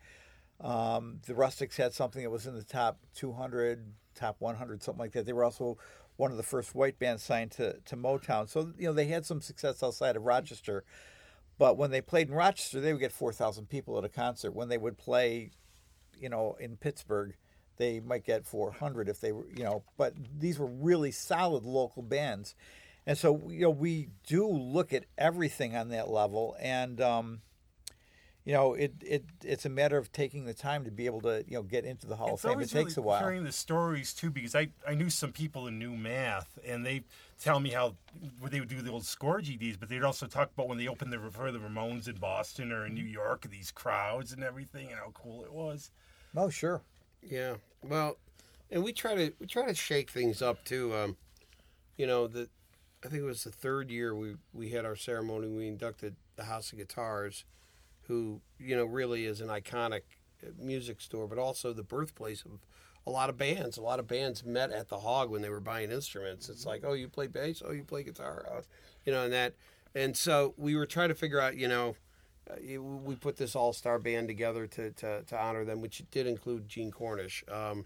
[0.59, 5.11] Um, the Rustix had something that was in the top 200, top 100, something like
[5.13, 5.25] that.
[5.25, 5.77] They were also
[6.17, 8.47] one of the first white bands signed to, to Motown.
[8.47, 10.83] So, you know, they had some success outside of Rochester.
[11.57, 14.53] But when they played in Rochester, they would get 4,000 people at a concert.
[14.53, 15.51] When they would play,
[16.19, 17.33] you know, in Pittsburgh,
[17.77, 22.01] they might get 400 if they were, you know, but these were really solid local
[22.01, 22.55] bands.
[23.05, 26.55] And so, you know, we do look at everything on that level.
[26.59, 27.41] And, um,
[28.43, 31.43] you know, it, it it's a matter of taking the time to be able to,
[31.47, 32.59] you know, get into the Hall It's of Fame.
[32.59, 33.19] It takes really a while.
[33.19, 37.03] Hearing the stories too, because I, I knew some people who knew math, and they
[37.39, 37.95] tell me how
[38.49, 41.13] they would do the old score GDs, but they'd also talk about when they opened
[41.13, 44.95] the for the Ramones in Boston or in New York, these crowds and everything, and
[44.95, 45.91] how cool it was.
[46.35, 46.81] Oh, sure.
[47.21, 48.17] Yeah, well,
[48.69, 50.93] and we try to we try to shake things up too.
[50.95, 51.17] Um,
[51.97, 52.49] you know, the
[53.05, 55.47] I think it was the third year we we had our ceremony.
[55.49, 57.45] We inducted the House of Guitars,
[58.03, 60.03] who you know really is an iconic
[60.45, 62.59] uh, music store, but also the birthplace of
[63.07, 63.77] a lot of bands.
[63.77, 66.49] A lot of bands met at the Hog when they were buying instruments.
[66.49, 68.61] It's like, oh, you play bass, oh, you play guitar, oh,
[69.05, 69.55] you know, and that.
[69.95, 71.95] And so we were trying to figure out, you know,
[72.59, 76.27] it- we put this all star band together to, to, to honor them, which did
[76.27, 77.43] include Gene Cornish.
[77.49, 77.85] Um,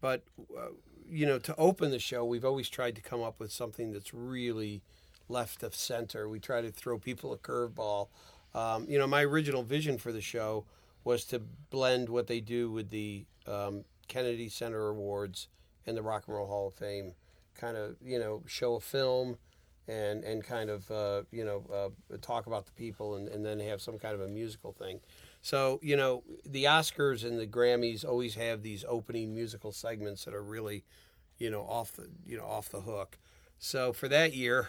[0.00, 0.22] but
[0.56, 0.68] uh,
[1.08, 4.12] you know, to open the show, we've always tried to come up with something that's
[4.12, 4.82] really
[5.28, 6.28] left of center.
[6.28, 8.08] We try to throw people a curveball.
[8.54, 10.64] Um, you know, my original vision for the show
[11.04, 11.38] was to
[11.70, 15.48] blend what they do with the um, Kennedy Center Awards
[15.86, 17.12] and the Rock and Roll Hall of Fame.
[17.54, 19.36] Kind of, you know, show a film
[19.88, 23.60] and and kind of uh, you know uh, talk about the people and, and then
[23.60, 25.00] have some kind of a musical thing.
[25.42, 30.34] So you know, the Oscars and the Grammys always have these opening musical segments that
[30.34, 30.84] are really,
[31.38, 33.18] you know, off the you know off the hook.
[33.58, 34.68] So for that year,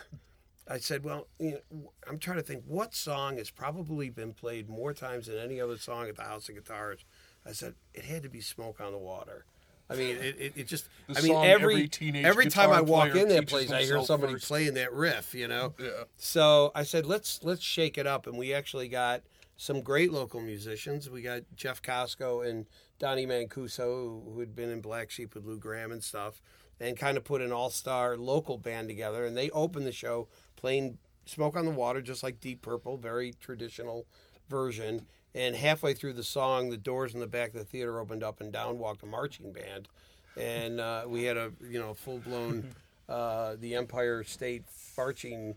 [0.70, 4.70] I said, well, you know, I'm trying to think what song has probably been played
[4.70, 7.06] more times than any other song at the House of Guitars.
[7.46, 9.46] I said it had to be "Smoke on the Water."
[9.90, 10.90] I mean, it, it, it just.
[11.08, 14.04] The I mean, every every teenage every time I walk in that place, I hear
[14.04, 14.48] somebody first.
[14.48, 15.34] playing that riff.
[15.34, 15.74] You know.
[15.80, 16.04] Yeah.
[16.18, 19.22] So I said, let's let's shake it up, and we actually got
[19.56, 21.10] some great local musicians.
[21.10, 22.66] We got Jeff Costco and
[23.00, 26.42] Donnie Mancuso, who had been in Black Sheep with Lou Gramm and stuff,
[26.80, 29.26] and kind of put an all-star local band together.
[29.26, 33.34] And they opened the show playing "Smoke on the Water," just like Deep Purple, very
[33.40, 34.06] traditional
[34.50, 35.06] version.
[35.38, 38.42] And halfway through the song, the doors in the back of the theater opened up,
[38.42, 39.88] and down walked a marching band,
[40.36, 42.74] and uh, we had a you know full-blown
[43.08, 44.64] uh, the Empire State
[44.98, 45.56] marching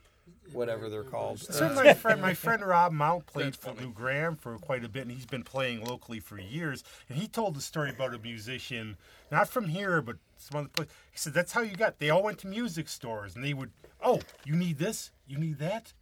[0.53, 1.41] whatever they're called.
[1.51, 5.03] So my friend, my friend Rob Mount played for Lou Gramm for quite a bit,
[5.03, 6.85] and he's been playing locally for years.
[7.09, 8.97] And he told the story about a musician,
[9.33, 10.89] not from here, but some other place.
[11.11, 11.99] He said that's how you got.
[11.99, 13.71] They all went to music stores, and they would,
[14.03, 15.95] oh, you need this, you need that.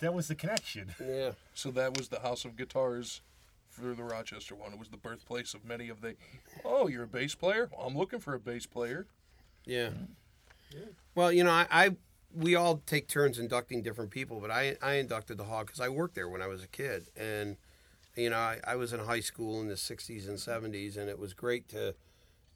[0.00, 0.94] That was the connection.
[1.00, 1.32] yeah.
[1.54, 3.20] So that was the House of Guitars
[3.68, 4.72] for the Rochester one.
[4.72, 6.14] It was the birthplace of many of the.
[6.64, 7.68] Oh, you're a bass player?
[7.76, 9.06] Well, I'm looking for a bass player.
[9.64, 9.90] Yeah.
[11.14, 11.96] Well, you know, I, I
[12.34, 15.88] we all take turns inducting different people, but I I inducted the Hog because I
[15.88, 17.56] worked there when I was a kid, and
[18.16, 21.18] you know I, I was in high school in the '60s and '70s, and it
[21.18, 21.94] was great to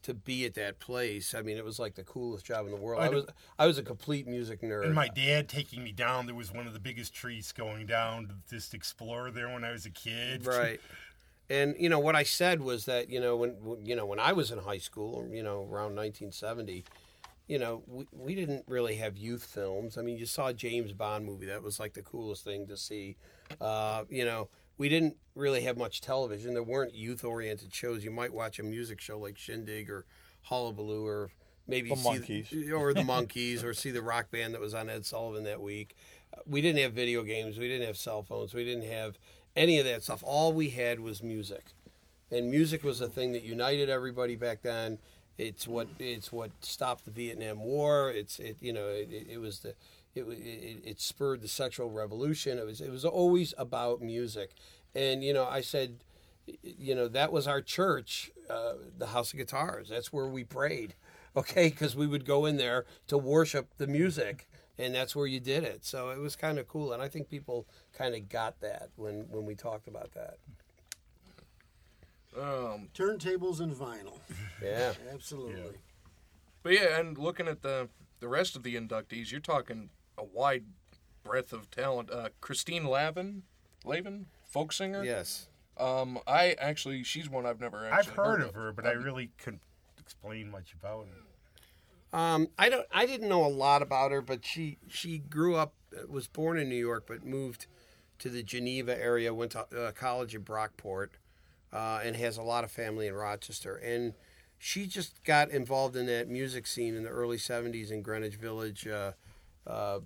[0.03, 1.33] to be at that place.
[1.33, 3.01] I mean, it was like the coolest job in the world.
[3.01, 3.25] I I was
[3.59, 4.85] I was a complete music nerd.
[4.85, 8.27] And my dad taking me down, there was one of the biggest trees going down
[8.27, 10.45] to just explore there when I was a kid.
[10.47, 10.79] right
[11.49, 14.17] and you know what i said was that you know when when- you know when
[14.17, 16.85] i was in high school you know around 1970
[17.47, 20.93] you know we, we didn't really have youth films i mean you saw a james
[20.93, 23.17] bond movie that was like the coolest thing to see
[23.59, 26.53] uh, you know we didn't really have much television.
[26.53, 28.03] There weren't youth oriented shows.
[28.03, 30.05] You might watch a music show like shindig or
[30.43, 31.31] hullabaloo or
[31.67, 32.71] maybe The see Monkees.
[32.73, 35.95] or the monkeys or see the rock band that was on ed sullivan that week.
[36.47, 37.57] We didn't have video games.
[37.57, 38.53] We didn't have cell phones.
[38.53, 39.17] We didn't have
[39.55, 40.23] any of that stuff.
[40.25, 41.63] All we had was music.
[42.31, 44.97] And music was a thing that united everybody back then.
[45.37, 48.09] It's what it's what stopped the vietnam war.
[48.11, 49.75] It's it you know it, it was the
[50.15, 52.57] it, it it spurred the sexual revolution.
[52.57, 54.51] It was it was always about music.
[54.95, 56.03] And you know i said
[56.61, 59.89] you know that was our church uh, the house of guitars.
[59.89, 60.95] That's where we prayed
[61.35, 61.69] okay?
[61.69, 64.47] Because we would go in there to worship the music
[64.77, 65.85] and that's where you did it.
[65.85, 69.25] So it was kind of cool and i think people kind of got that when
[69.29, 70.37] when we talked about that.
[72.35, 74.19] Um, Turntables and vinyl.
[74.63, 74.93] yeah.
[75.11, 75.77] Absolutely.
[76.63, 80.65] but yeah, and looking at the the rest of the inductees, you're talking a wide
[81.23, 82.11] breadth of talent.
[82.11, 83.43] Uh, Christine Lavin,
[83.85, 85.03] Lavin, folk singer.
[85.03, 85.47] yes
[85.77, 89.31] Um, I actually, she's one I've never actually I've heard of her, but I really
[89.37, 89.63] couldn't
[89.99, 92.17] explain much about her.
[92.17, 92.85] Um, I don't.
[92.91, 96.59] I didn't know a lot about her, but she she grew up, uh, was born
[96.59, 97.65] in New York, but moved
[98.19, 99.33] to the Geneva area.
[99.33, 101.09] Went to uh, college in Brockport,
[101.71, 103.75] uh, and has a lot of family in Rochester.
[103.77, 104.13] And
[104.59, 108.87] she just got involved in that music scene in the early '70s in Greenwich Village,
[108.87, 109.13] uh,
[109.67, 109.99] uh,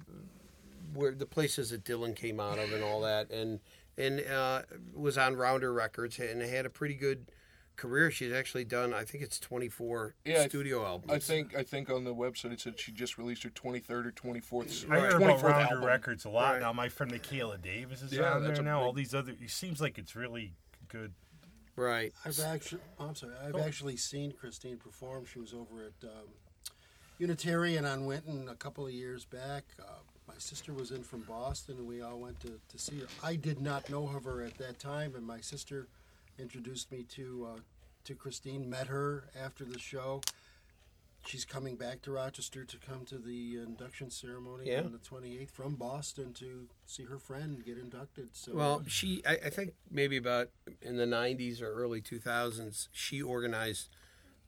[0.93, 3.59] where the places that Dylan came out of and all that, and
[3.97, 4.61] and uh,
[4.93, 7.31] was on Rounder Records and had a pretty good
[7.75, 8.09] career.
[8.11, 11.11] She's actually done, I think it's 24 Yeah, I studio albums.
[11.11, 14.11] I think I think on the website it said she just released her 23rd or
[14.11, 14.91] 24th.
[14.91, 15.83] I hear 24th about Rounder album.
[15.85, 16.61] Records a lot Right.
[16.61, 16.73] now.
[16.73, 18.81] My friend Michaela Davis is Yeah, on there a now.
[18.81, 20.53] All these other, it seems like it's really
[20.87, 21.13] good.
[21.75, 22.13] right.
[22.25, 25.25] I've actually, I'm sorry, I've actually seen Christine perform.
[25.25, 26.27] She was over at um,
[27.19, 29.63] Unitarian on Winton a couple of years back.
[29.79, 29.83] Uh,
[30.27, 33.07] my sister was in from Boston, and we all went to, to see her.
[33.23, 35.87] I did not know of her at that time, and my sister
[36.37, 37.59] introduced me to uh,
[38.03, 38.69] to Christine.
[38.69, 40.21] Met her after the show.
[41.25, 44.83] She's coming back to Rochester to come to the induction ceremony Yeah.
[44.83, 48.29] on the 28th from Boston to see her friend get inducted.
[48.31, 50.51] So Well, she, I, I think maybe about
[50.81, 53.89] in the 90s or early 2000s, she organized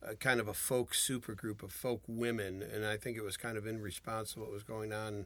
[0.02, 2.62] a kind of a folk supergroup of folk women.
[2.62, 5.26] And I think it was kind of in response to what was going on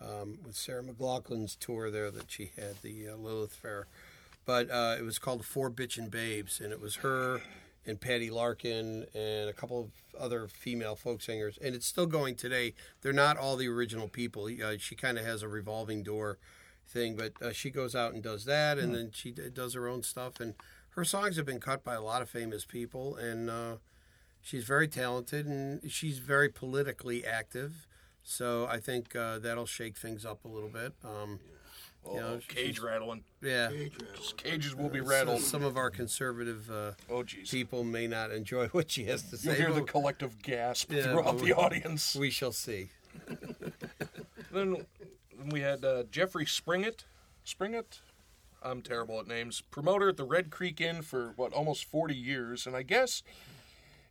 [0.00, 3.86] um, with Sarah McLachlan's tour there that she had, the uh, Lilith Fair.
[4.44, 6.60] But uh, it was called Four Bitchin' Babes.
[6.60, 7.40] And it was her
[7.86, 11.58] and Patty Larkin and a couple of other female folk singers.
[11.62, 12.74] And it's still going today.
[13.00, 14.46] They're not all the original people.
[14.46, 16.38] Uh, she kind of has a revolving door
[16.86, 19.88] thing, but uh, she goes out and does that, and then she d- does her
[19.88, 20.40] own stuff.
[20.40, 20.54] And
[20.90, 23.76] her songs have been cut by a lot of famous people, and uh,
[24.42, 27.86] she's very talented and she's very politically active.
[28.22, 30.92] So I think uh, that'll shake things up a little bit.
[31.04, 31.40] Um,
[32.04, 33.22] Oh, You know, cage rattling.
[33.40, 33.68] Yeah.
[33.70, 34.24] Cage rattle.
[34.36, 35.40] Cages will be rattled.
[35.40, 37.48] Some of our conservative uh, Oh, geez.
[37.48, 39.50] people may not enjoy what she has to say.
[39.50, 39.62] You'll say.
[39.62, 42.16] hear the collective gasp Yeah, throughout the audience.
[42.16, 42.88] we shall see.
[44.52, 44.84] Then
[45.38, 47.04] then we had uh, Jeffrey Springett.
[47.44, 48.00] Springett?
[48.64, 49.60] I'm terrible at names.
[49.70, 52.66] Promoter at the Red Creek Inn for, what, almost 40 years.
[52.66, 53.22] And I guess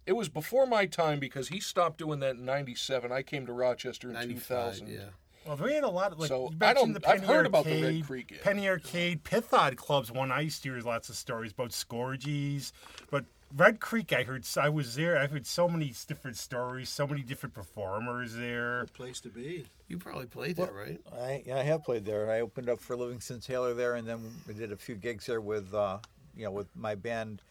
[0.05, 3.11] it was before my time because he stopped doing that in 97.
[3.11, 4.87] I came to Rochester in 2000.
[4.87, 4.99] yeah.
[5.45, 7.45] Well, we had a lot of like So, you I don't- the I've Penny heard
[7.47, 8.37] about the Red Arcade, Creek Inn.
[8.43, 10.11] Penny Arcade, Pithod clubs.
[10.11, 12.71] One I used to hear lots of stories about Scourges,
[13.09, 14.45] but Red Creek, I heard.
[14.55, 15.17] I was there.
[15.17, 18.85] I heard so many different stories, so many different performers there.
[18.93, 19.65] Place to be.
[19.87, 21.01] You probably played that, right?
[21.11, 22.29] I, yeah, I have played there.
[22.31, 25.41] I opened up for Livingston Taylor there, and then we did a few gigs there
[25.41, 25.97] with, uh,
[26.37, 27.41] you know, with my band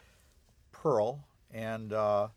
[0.73, 2.29] Pearl, and uh,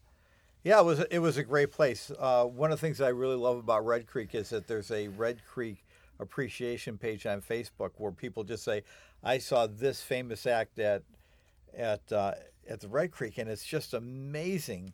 [0.63, 2.11] yeah, it was it was a great place.
[2.17, 5.07] Uh, one of the things I really love about Red Creek is that there's a
[5.09, 5.85] Red Creek
[6.19, 8.83] appreciation page on Facebook where people just say,
[9.23, 11.03] "I saw this famous act at
[11.75, 12.33] at uh,
[12.69, 14.93] at the Red Creek," and it's just amazing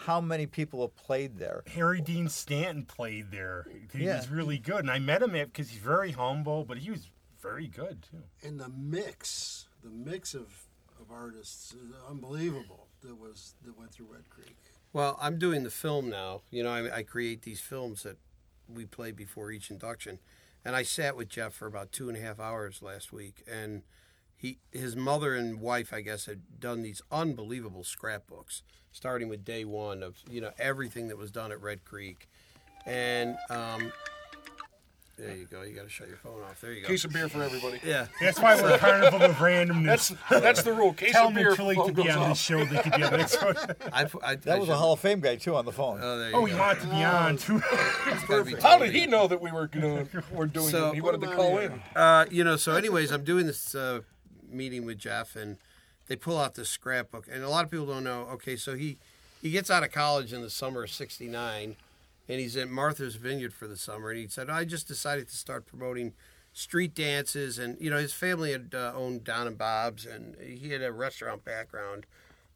[0.00, 1.62] how many people have played there.
[1.68, 3.66] Harry Dean Stanton played there.
[3.94, 4.16] He Yeah.
[4.18, 7.08] was really good, and I met him because he's very humble, but he was
[7.40, 8.22] very good too.
[8.46, 10.66] And the mix, the mix of,
[11.00, 14.56] of artists is unbelievable that was that went through Red Creek.
[14.96, 16.40] Well, I'm doing the film now.
[16.50, 18.16] You know, I, I create these films that
[18.66, 20.20] we play before each induction,
[20.64, 23.82] and I sat with Jeff for about two and a half hours last week, and
[24.34, 29.66] he, his mother and wife, I guess, had done these unbelievable scrapbooks, starting with day
[29.66, 32.26] one of you know everything that was done at Red Creek,
[32.86, 33.92] and um,
[35.16, 35.62] there you go.
[35.62, 36.60] You got to shut your phone off.
[36.60, 36.88] There you go.
[36.88, 37.80] Case of beer for everybody.
[37.84, 38.06] yeah.
[38.20, 40.14] That's why we're Carnival of Randomness.
[40.28, 40.92] That's that's the rule.
[40.92, 42.64] Case Tell of them beer too late to be goes on this show.
[42.64, 43.56] They could be on this one.
[43.92, 46.00] I, I, That I was a Hall of Fame guy too on the phone.
[46.02, 46.44] Oh, there you Oh, go.
[46.46, 47.60] he wanted to be on too.
[48.28, 50.94] Gotta How did he know that we were gonna we're doing So- it?
[50.94, 51.80] He wanted to call in.
[51.94, 54.00] Uh, you know, so anyways, I'm doing this uh,
[54.48, 55.56] meeting with Jeff, and
[56.08, 58.22] they pull out this scrapbook, and a lot of people don't know.
[58.32, 58.98] Okay, so he
[59.42, 61.76] he gets out of college in the summer of '69,
[62.28, 65.36] and he's at Martha's Vineyard for the summer, and he said, "I just decided to
[65.36, 66.14] start promoting."
[66.52, 70.70] Street dances, and you know his family had uh, owned Don and Bob's, and he
[70.70, 72.06] had a restaurant background.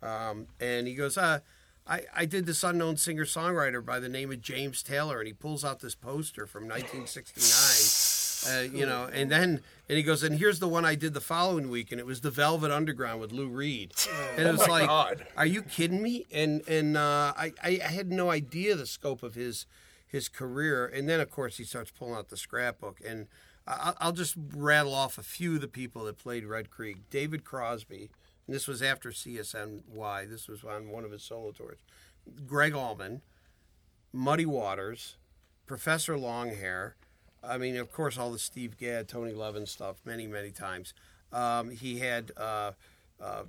[0.02, 1.40] Um, and he goes, uh,
[1.86, 5.32] I, I did this unknown singer songwriter by the name of James Taylor, and he
[5.32, 8.09] pulls out this poster from 1969.
[8.48, 11.20] Uh, you know, and then and he goes, and here's the one I did the
[11.20, 13.92] following week, and it was the Velvet Underground with Lou Reed,
[14.36, 15.26] and it was like, God.
[15.36, 16.26] are you kidding me?
[16.32, 19.66] And and uh, I I had no idea the scope of his
[20.06, 23.26] his career, and then of course he starts pulling out the scrapbook, and
[23.66, 27.08] I- I'll just rattle off a few of the people that played Red Creek.
[27.10, 28.10] David Crosby,
[28.46, 30.28] and this was after CSNY.
[30.28, 31.78] This was on one of his solo tours.
[32.46, 33.22] Gregg Allman,
[34.12, 35.16] Muddy Waters,
[35.66, 36.94] Professor Longhair.
[37.42, 40.94] I mean, of course, all the Steve Gadd, Tony Levin stuff, many, many times.
[41.32, 42.72] Um, he had, uh,
[43.20, 43.42] uh,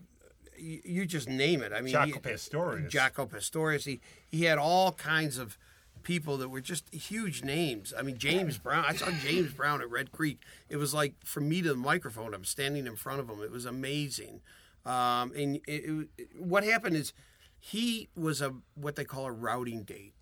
[0.58, 1.74] you, you just name it.
[1.74, 2.94] I mean, Jaco Pastorius.
[2.94, 3.86] Jaco Pastorius.
[3.86, 4.00] He,
[4.30, 5.58] he had all kinds of
[6.04, 7.94] people that were just huge names.
[7.98, 8.86] I mean, James Brown.
[8.88, 10.40] I saw James Brown at Red Creek.
[10.70, 12.34] It was like from me to the microphone.
[12.34, 13.42] I'm standing in front of him.
[13.42, 14.42] It was amazing.
[14.86, 17.14] Um, and it, it, what happened is
[17.60, 20.14] he was a what they call a routing date.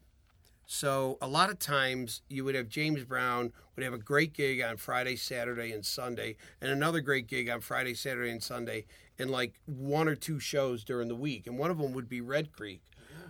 [0.72, 4.62] So a lot of times you would have James Brown would have a great gig
[4.62, 8.86] on Friday, Saturday, and Sunday, and another great gig on Friday, Saturday, and Sunday,
[9.18, 11.48] and like one or two shows during the week.
[11.48, 12.84] And one of them would be Red Creek,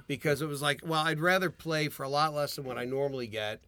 [0.05, 2.83] because it was like, well, I'd rather play for a lot less than what I
[2.83, 3.61] normally get,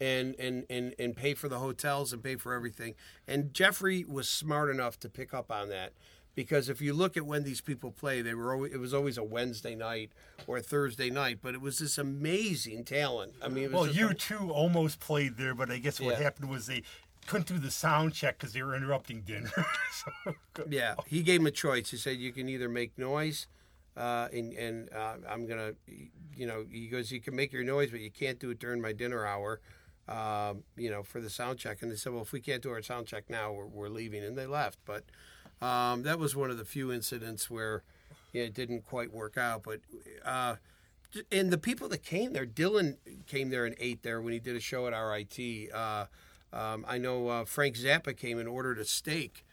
[0.00, 2.94] and and and and pay for the hotels and pay for everything.
[3.26, 5.94] And Jeffrey was smart enough to pick up on that.
[6.36, 9.16] Because if you look at when these people play, they were always, it was always
[9.16, 10.12] a Wednesday night
[10.46, 13.32] or a Thursday night, but it was this amazing talent.
[13.42, 16.22] I mean, it was Well, you two almost played there, but I guess what Yeah.
[16.22, 16.82] happened was they
[17.26, 19.50] couldn't do the sound check because they were interrupting dinner.
[20.24, 20.34] so,
[20.68, 21.90] Yeah, he gave him a choice.
[21.90, 23.46] He said you can either make noise,
[23.96, 25.72] uh, and and uh, I'm gonna,
[26.36, 28.82] you know, he goes you can make your noise, but you can't do it during
[28.82, 29.58] my dinner hour,
[30.06, 31.80] um, you know, for the sound check.
[31.80, 34.22] And they said, well, if we can't do our sound check now, we're, we're leaving,
[34.22, 34.78] and they left.
[34.84, 35.04] But
[35.62, 37.82] um, that was one of the few incidents where
[38.32, 39.62] yeah, it didn't quite work out.
[39.62, 39.80] But
[40.24, 40.56] uh,
[41.32, 44.56] and the people that came there, Dylan came there and ate there when he did
[44.56, 45.72] a show at RIT.
[45.72, 46.06] Uh,
[46.52, 49.44] um, I know uh, Frank Zappa came and ordered a steak,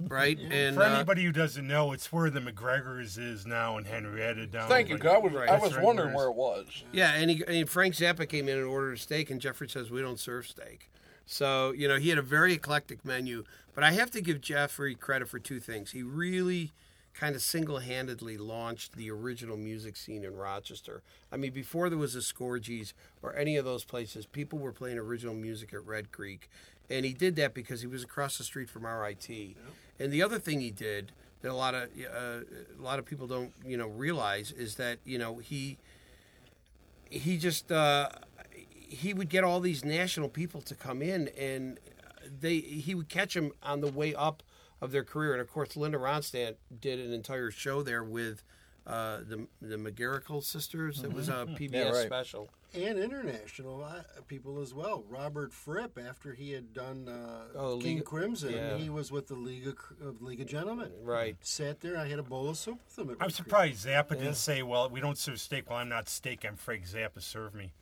[0.00, 0.38] right?
[0.38, 4.46] And For uh, anybody who doesn't know, it's where the McGregors is now in Henrietta
[4.46, 4.68] down.
[4.68, 4.94] Thank you.
[4.94, 5.48] like- 'cause I was Right.
[5.48, 6.84] I was right, wondering where where it it was.
[6.92, 9.90] Yeah, and, he, and Frank Zappa came in and ordered a steak, and Jeffrey says
[9.90, 10.90] we don't serve steak.
[11.26, 13.44] So you know he had a very eclectic menu.
[13.74, 15.92] But I have to give Jeffrey credit for two things.
[15.92, 16.72] He really
[17.14, 21.02] kind of single-handedly launched the original music scene in Rochester.
[21.30, 22.92] I mean, before there was a Scorgies
[23.22, 26.48] or any of those places, people were playing original music at Red Creek,
[26.90, 29.28] and he did that because he was across the street from RIT.
[29.98, 31.12] And the other thing he did
[31.42, 32.40] that a lot of uh,
[32.78, 35.76] a lot of people don't you know realize is that you know he
[37.10, 38.08] he just uh,
[38.92, 41.78] he would get all these national people to come in and
[42.40, 44.42] they he would catch them on the way up
[44.80, 48.42] of their career and of course Linda Ronstadt did an entire show there with
[48.86, 52.06] uh, the the McGarrigle sisters it was a PBS Yeah, right.
[52.06, 55.04] special and international uh, people as well.
[55.10, 58.78] Robert Fripp, after he had done uh, Oh, King League- Crimson, yeah.
[58.78, 60.90] he was with the League of, of League of Gentlemen.
[61.02, 61.98] right Sat there.
[61.98, 63.16] I had a bowl of soup with him.
[63.20, 65.68] I'm surprised Zappa didn't say, "Well, we don't serve steak.
[65.68, 66.46] Well, I'm not steak.
[66.48, 67.20] I'm Frank Zappa.
[67.20, 67.72] Serve me."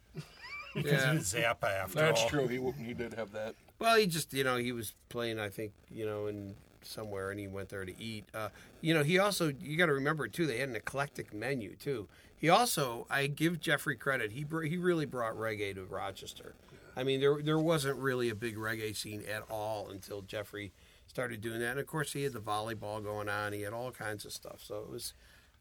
[0.74, 1.12] Because Yeah.
[1.14, 2.28] is Zappa after That's all.
[2.28, 2.46] true.
[2.48, 3.54] He w- he did have that.
[3.78, 7.38] Well, he just, you know, he was playing, I think, you know, in somewhere and
[7.40, 8.24] he went there to eat.
[8.34, 8.48] Uh,
[8.80, 12.08] you know, he also, you got to remember, too, they had an eclectic menu, too.
[12.36, 16.54] He also, I give Jeffrey credit, he, br- he really brought reggae to Rochester.
[16.96, 20.72] I mean, there, there wasn't really a big reggae scene at all until Jeffrey
[21.06, 21.72] started doing that.
[21.72, 24.60] And of course, he had the volleyball going on, he had all kinds of stuff.
[24.62, 25.12] So it was,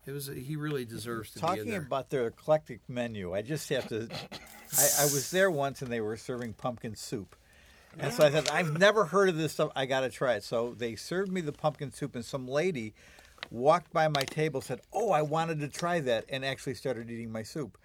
[0.06, 3.88] it was, he really deserves to be Talking about their eclectic menu, I just have
[3.90, 4.08] to.
[4.78, 7.36] I, I was there once and they were serving pumpkin soup.
[7.98, 9.72] And so I thought, I've never heard of this stuff.
[9.76, 10.44] I got to try it.
[10.44, 12.94] So they served me the pumpkin soup, and some lady
[13.50, 17.32] walked by my table, said, Oh, I wanted to try that, and actually started eating
[17.32, 17.78] my soup.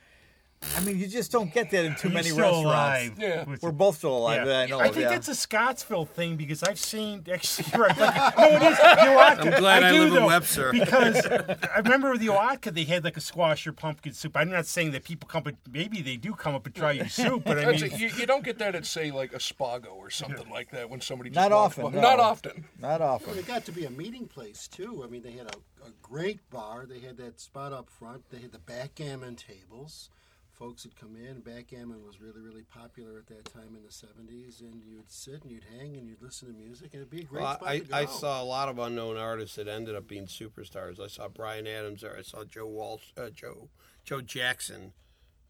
[0.76, 2.64] I mean, you just don't get that in too He's many still restaurants.
[2.64, 3.12] alive.
[3.18, 3.56] Yeah.
[3.60, 4.46] We're both still alive.
[4.46, 4.58] yeah.
[4.60, 4.80] I know.
[4.80, 5.08] I think yeah.
[5.10, 7.96] that's a Scottsville thing because I've seen actually right.
[7.96, 8.76] Like, no, it is.
[8.78, 10.72] The Oatka, I'm glad I do, live in though, Webster.
[10.72, 14.36] because I remember with the Oatka they had like a squash or pumpkin soup.
[14.36, 17.08] I'm not saying that people come, but maybe they do come up and try your
[17.08, 17.44] soup.
[17.44, 18.00] But I That's mean, it.
[18.00, 21.00] You, you don't get that at say like a Spago or something like that when
[21.00, 22.00] somebody just Not walks often, by.
[22.00, 22.08] no.
[22.08, 22.64] Not often.
[22.80, 23.28] Not often.
[23.30, 25.02] Well, it got to be a meeting place too.
[25.04, 26.86] I mean, they had a, a great bar.
[26.88, 28.28] They had that spot up front.
[28.30, 30.10] They had the backgammon tables.
[30.58, 31.40] Folks would come in.
[31.40, 35.50] Backgammon was really, really popular at that time in the '70s, and you'd sit and
[35.50, 37.78] you'd hang and you'd listen to music, and it'd be a great Well, spot I,
[37.80, 37.96] to go.
[37.96, 41.00] I saw a lot of unknown artists that ended up being superstars.
[41.00, 42.16] I saw Bryan Adams there.
[42.16, 43.68] I saw Joe Walsh, uh, Joe
[44.04, 44.92] Joe Jackson,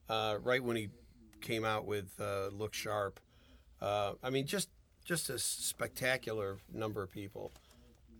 [0.09, 0.89] uh, right when he
[1.41, 3.21] came out with uh, Look Sharp.
[3.83, 4.71] Uh, I mean, just
[5.05, 7.53] just a spectacular number of people.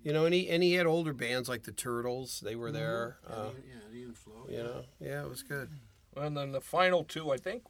[0.03, 2.41] You know, and he and he had older bands like the Turtles.
[2.45, 3.17] They were there.
[3.27, 4.47] Uh, yeah, Ian Flo.
[4.51, 5.71] you know, yeah, it was good.
[6.17, 7.65] And then the final two, I think,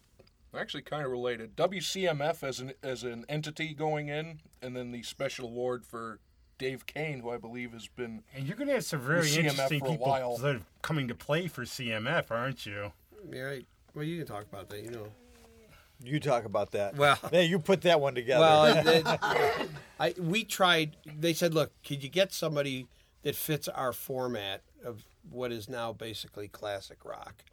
[0.53, 1.57] are actually kind of related.
[1.57, 6.21] WCMF as an as an entity going in, and then the special award for
[6.59, 9.37] Dave Kane, who I believe has been and you're going to have some very CMF
[9.39, 10.37] interesting for a people while.
[10.39, 12.93] that are coming to play for CMF, aren't you?
[13.31, 13.57] Yeah.
[13.95, 14.83] Well, you can talk about that.
[14.83, 15.07] You know.
[16.03, 16.97] You talk about that.
[16.97, 18.41] Well- hey, you put that one together.
[18.41, 19.69] Well, it-
[19.99, 20.97] I we tried.
[21.07, 22.87] They said, "Look, could you get somebody
[23.23, 27.45] that fits our format of what is now basically classic rock?"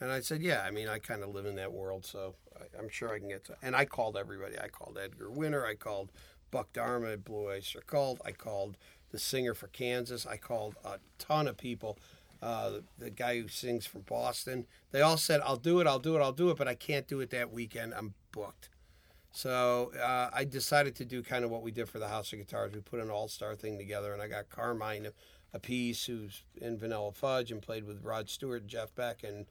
[0.00, 0.62] And I said, "Yeah.
[0.64, 3.28] I mean, I kind of live in that world, so I, I'm sure I can
[3.28, 4.58] get to." And I called everybody.
[4.58, 5.66] I called Edgar Winter.
[5.66, 6.12] I called
[6.50, 8.20] Buck Dharma at Blue Oyster Cult.
[8.24, 8.76] I called
[9.10, 10.26] the singer for Kansas.
[10.26, 11.98] I called a ton of people.
[12.40, 14.66] Uh, the, the guy who sings from Boston.
[14.92, 15.86] They all said, "I'll do it.
[15.86, 16.20] I'll do it.
[16.20, 17.94] I'll do it," but I can't do it that weekend.
[17.94, 18.70] I'm booked.
[19.32, 22.38] So uh, I decided to do kind of what we did for the House of
[22.38, 22.72] Guitars.
[22.72, 25.08] We put an all-star thing together, and I got Carmine,
[25.52, 29.46] a piece who's in Vanilla Fudge and played with Rod Stewart, Jeff Beck, and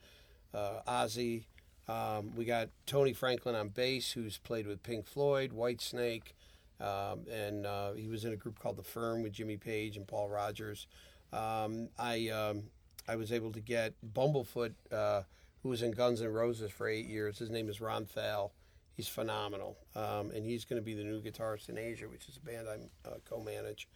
[0.53, 1.45] uh, Ozzy.
[1.87, 6.33] Um, we got Tony Franklin on bass, who's played with Pink Floyd, Whitesnake,
[6.81, 10.05] um, and uh, he was in a group called The Firm with Jimmy Page and
[10.05, 10.87] Paul Rodgers.
[11.31, 12.63] Um, I um,
[13.07, 15.21] I was able to get Bumblefoot, uh,
[15.63, 17.39] who was in Guns N' Roses for eight years.
[17.39, 18.51] His name is Ron Thal.
[18.93, 22.37] He's phenomenal, um, and he's going to be the new guitarist in Asia, which is
[22.37, 23.87] a band I uh, co-manage.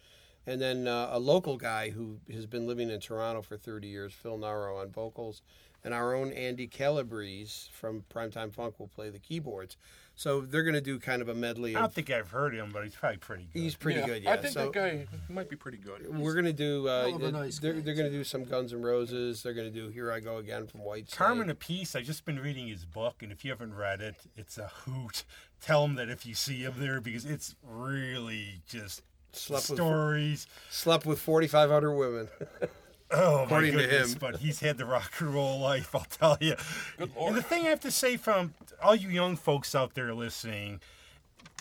[0.46, 4.14] And then uh, a local guy who has been living in Toronto for 30 years,
[4.14, 5.42] Phil Naro on vocals,
[5.84, 9.78] and our own Andy Calabrese from Primetime Funk will play the keyboards.
[10.14, 11.76] So they're going to do kind of a medley.
[11.76, 13.60] I don't think I've heard him, but he's probably pretty good.
[13.60, 14.34] he's pretty Yeah, good, yeah.
[14.34, 16.16] I think so that guy might be pretty good.
[16.16, 16.88] we're going to do.
[16.88, 19.42] Uh, Hell of a nice they're they're going to do some Guns N' Roses.
[19.42, 21.10] They're going to do Here I Go Again from White.
[21.12, 24.58] Carmine Appice, I've just been reading his book, and if you haven't read it, it's
[24.58, 25.24] a hoot.
[25.62, 29.02] Tell him that if you see him there, because it's really just
[29.34, 30.46] Slept with- stories.
[30.70, 32.28] slept with 4,500 women.
[33.14, 34.14] Oh my According to goodness!
[34.14, 34.18] him.
[34.20, 36.56] But he's had the rock and roll life, I'll tell you.
[36.98, 37.30] Good lord.
[37.30, 40.80] And the thing I have to say from all you young folks out there listening,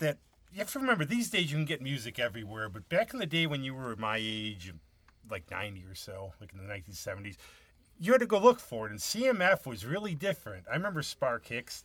[0.01, 0.18] that
[0.53, 2.68] you have to remember these days you can get music everywhere.
[2.68, 4.72] But back in the day when you were my age,
[5.30, 7.36] like ninety or so, like in the nineteen seventies,
[7.98, 8.90] you had to go look for it.
[8.90, 10.64] And CMF was really different.
[10.70, 11.84] I remember Spark Hicks,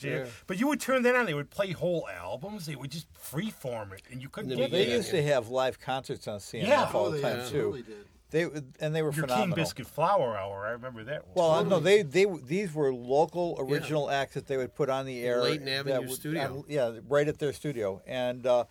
[0.00, 0.24] Yeah.
[0.46, 1.26] but you would turn that on.
[1.26, 2.66] They would play whole albums.
[2.66, 4.86] They would just freeform it, and you couldn't In get the it.
[4.86, 6.90] They used to have live concerts on CMF Yeah.
[6.94, 7.88] all Oh, the time absolutely too.
[7.90, 8.06] did.
[8.30, 9.56] They and they were Your phenomenal.
[9.56, 10.66] King Biscuit Flower Hour.
[10.66, 11.26] I remember that.
[11.28, 11.34] one.
[11.34, 15.22] Well, no, they they these were local original acts that they would put on the
[15.22, 15.42] air.
[15.42, 16.58] Layton that Avenue would- studio.
[16.60, 18.64] uh, yeah, right at their studio, and uh,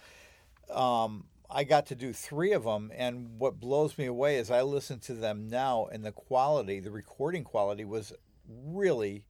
[0.69, 2.91] um, I got to do three of them.
[2.95, 6.91] And what blows me away is I listen to them now, and the quality, the
[6.91, 8.13] recording quality, was
[8.47, 9.23] really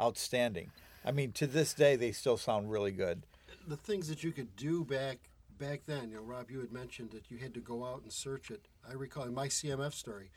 [0.00, 0.70] outstanding.
[1.04, 3.22] I mean, to this day, they still sound really good.
[3.66, 6.10] the things that you could do back back then.
[6.10, 8.66] You know, Rob, you had mentioned that you had to go out and search it.
[8.88, 10.30] I recall my CMF story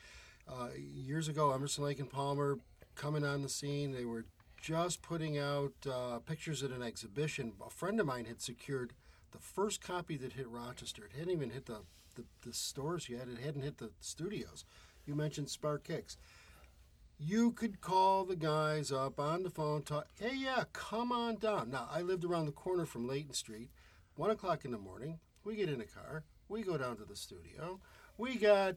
[0.48, 1.52] uh, years ago.
[1.52, 2.58] Emerson, Lake and Palmer
[2.94, 3.92] coming on the scene.
[3.92, 4.26] They were
[4.60, 7.52] just putting out uh, pictures at an exhibition.
[7.64, 8.92] A friend of mine had secured
[9.32, 11.04] the first copy that hit Rochester.
[11.04, 11.82] It hadn't even hit the,
[12.14, 13.28] the, the stores yet.
[13.28, 14.64] It hadn't hit the studios.
[15.04, 16.16] You mentioned Spark Kicks
[17.18, 21.70] you could call the guys up on the phone, talk, hey, yeah, come on down.
[21.70, 23.70] Now, I lived around the corner from Layton Street.
[24.16, 27.16] One o'clock in the morning, we get in a car, we go down to the
[27.16, 27.80] studio.
[28.18, 28.76] We got,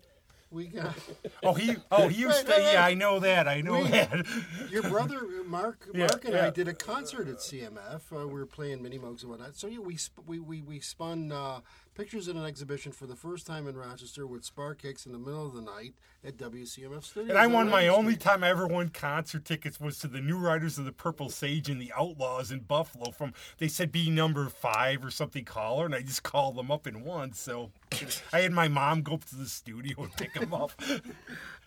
[0.52, 0.96] we got,
[1.44, 2.62] oh, he, oh, he used to.
[2.62, 3.48] Yeah, I know that.
[3.48, 4.26] I know We- that.
[4.70, 6.48] your brother Mark, Yeah, Mark and yeah.
[6.48, 8.02] I did a concert at CMF.
[8.12, 9.56] Uh, we were playing mini mugs and whatnot.
[9.56, 11.60] So yeah, we sp- we we, we spun uh,
[12.00, 15.18] pictures in an exhibition for the first time in Rochester with Spark Kicks in the
[15.18, 17.30] middle of the night at WCMF Studios.
[17.30, 20.22] And I won my Layton only time I ever won concert tickets was to the
[20.22, 23.12] New Riders of the Purple Sage and the Outlaws in Buffalo.
[23.12, 26.86] From they said be number five or something caller, and I just called them up
[26.86, 27.34] and won.
[27.34, 27.72] So
[28.32, 30.72] I had my mom go up to the studio and pick them up.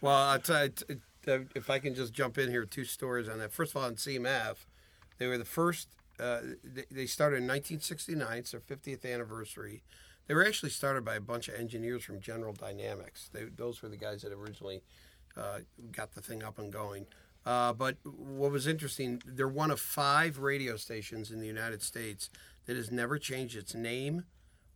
[0.00, 3.28] Well, I'll tell you, t- t- if I can just jump in here, two stories
[3.28, 3.52] on that.
[3.52, 4.56] First of all, in CMF,
[5.18, 5.88] they were the first.
[6.18, 9.84] Uh, they, they started in 1969, it's their 50th anniversary.
[10.26, 13.28] They were actually started by a bunch of engineers from General Dynamics.
[13.32, 14.82] They, those were the guys that originally
[15.36, 15.60] uh,
[15.90, 17.06] got the thing up and going.
[17.44, 22.30] Uh, but what was interesting, they're one of five radio stations in the United States
[22.66, 24.24] that has never changed its name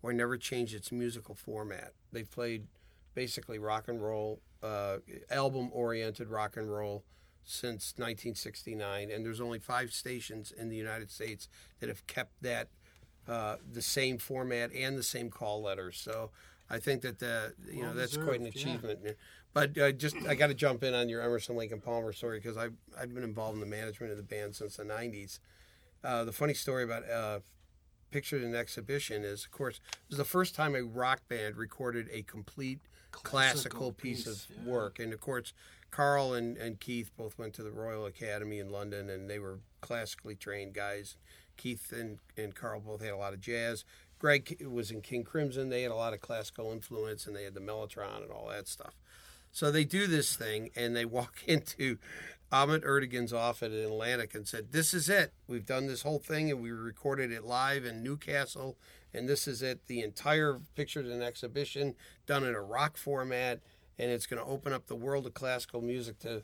[0.02, 1.92] or never changed its musical format.
[2.12, 2.66] They've played
[3.14, 4.98] basically rock and roll, uh,
[5.30, 7.04] album oriented rock and roll
[7.44, 9.10] since 1969.
[9.10, 12.68] And there's only five stations in the United States that have kept that
[13.28, 15.98] uh, the same format and the same call letters.
[15.98, 16.30] So
[16.70, 18.72] I think that the you know Well that's quite an deserved, yeah.
[18.72, 19.16] achievement.
[19.52, 22.56] But uh, just I got to jump in on your Emerson and Palmer story because
[22.56, 25.38] I've I've been involved in the management of the band since the '90s.
[26.04, 27.40] Uh, the funny story about uh,
[28.10, 32.08] Pictured in Exhibition is, of course, it was the first time a rock band recorded
[32.12, 34.70] a complete classical, Classical piece, piece, of yeah.
[34.70, 34.98] work.
[34.98, 35.52] And of course,
[35.90, 39.60] Carl and, and Keith both went to the Royal Academy in London, and they were
[39.80, 41.16] classically trained guys.
[41.56, 43.84] Keith and, and Carl both had a lot of jazz.
[44.18, 45.68] Greg was in King Crimson.
[45.68, 48.66] They had a lot of classical influence, and they had the Mellotron and all that
[48.66, 48.94] stuff.
[49.52, 51.98] So they do this thing, and they walk into
[52.52, 55.32] Ahmet Ertegun's office in Atlantic and said, "This is it.
[55.46, 58.76] We've done this whole thing, and we recorded it live in Newcastle,
[59.12, 59.86] and this is it.
[59.86, 61.94] The entire pictured in exhibition,
[62.26, 63.60] done in a rock format,
[63.98, 66.42] and it's going to open up the world of classical music to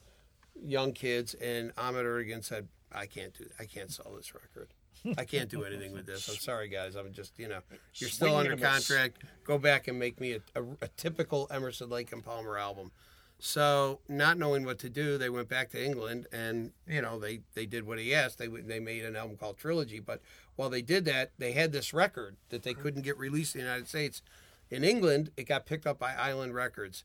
[0.61, 3.49] young kids." And Ahmet Ertegun said, "I can't do.
[3.59, 4.75] I can't sell this record."
[5.19, 6.29] I can't do anything with this.
[6.29, 6.95] I'm sorry, guys.
[6.95, 7.61] I'm just, you know,
[7.97, 8.89] you're still under and a miss.
[8.89, 9.25] contract.
[9.45, 12.93] Go back and make me a, a, a typical Emerson, Lake and Palmer album.
[13.45, 17.41] So, not knowing what to do, they went back to England, and you know, they
[17.55, 18.39] they did what he asked.
[18.39, 19.99] They they made an album called Trilogy.
[19.99, 20.21] But
[20.55, 23.67] while they did that, they had this record that they couldn't get released in the
[23.67, 24.23] United States.
[24.71, 27.03] In England, it got picked up by Island Records.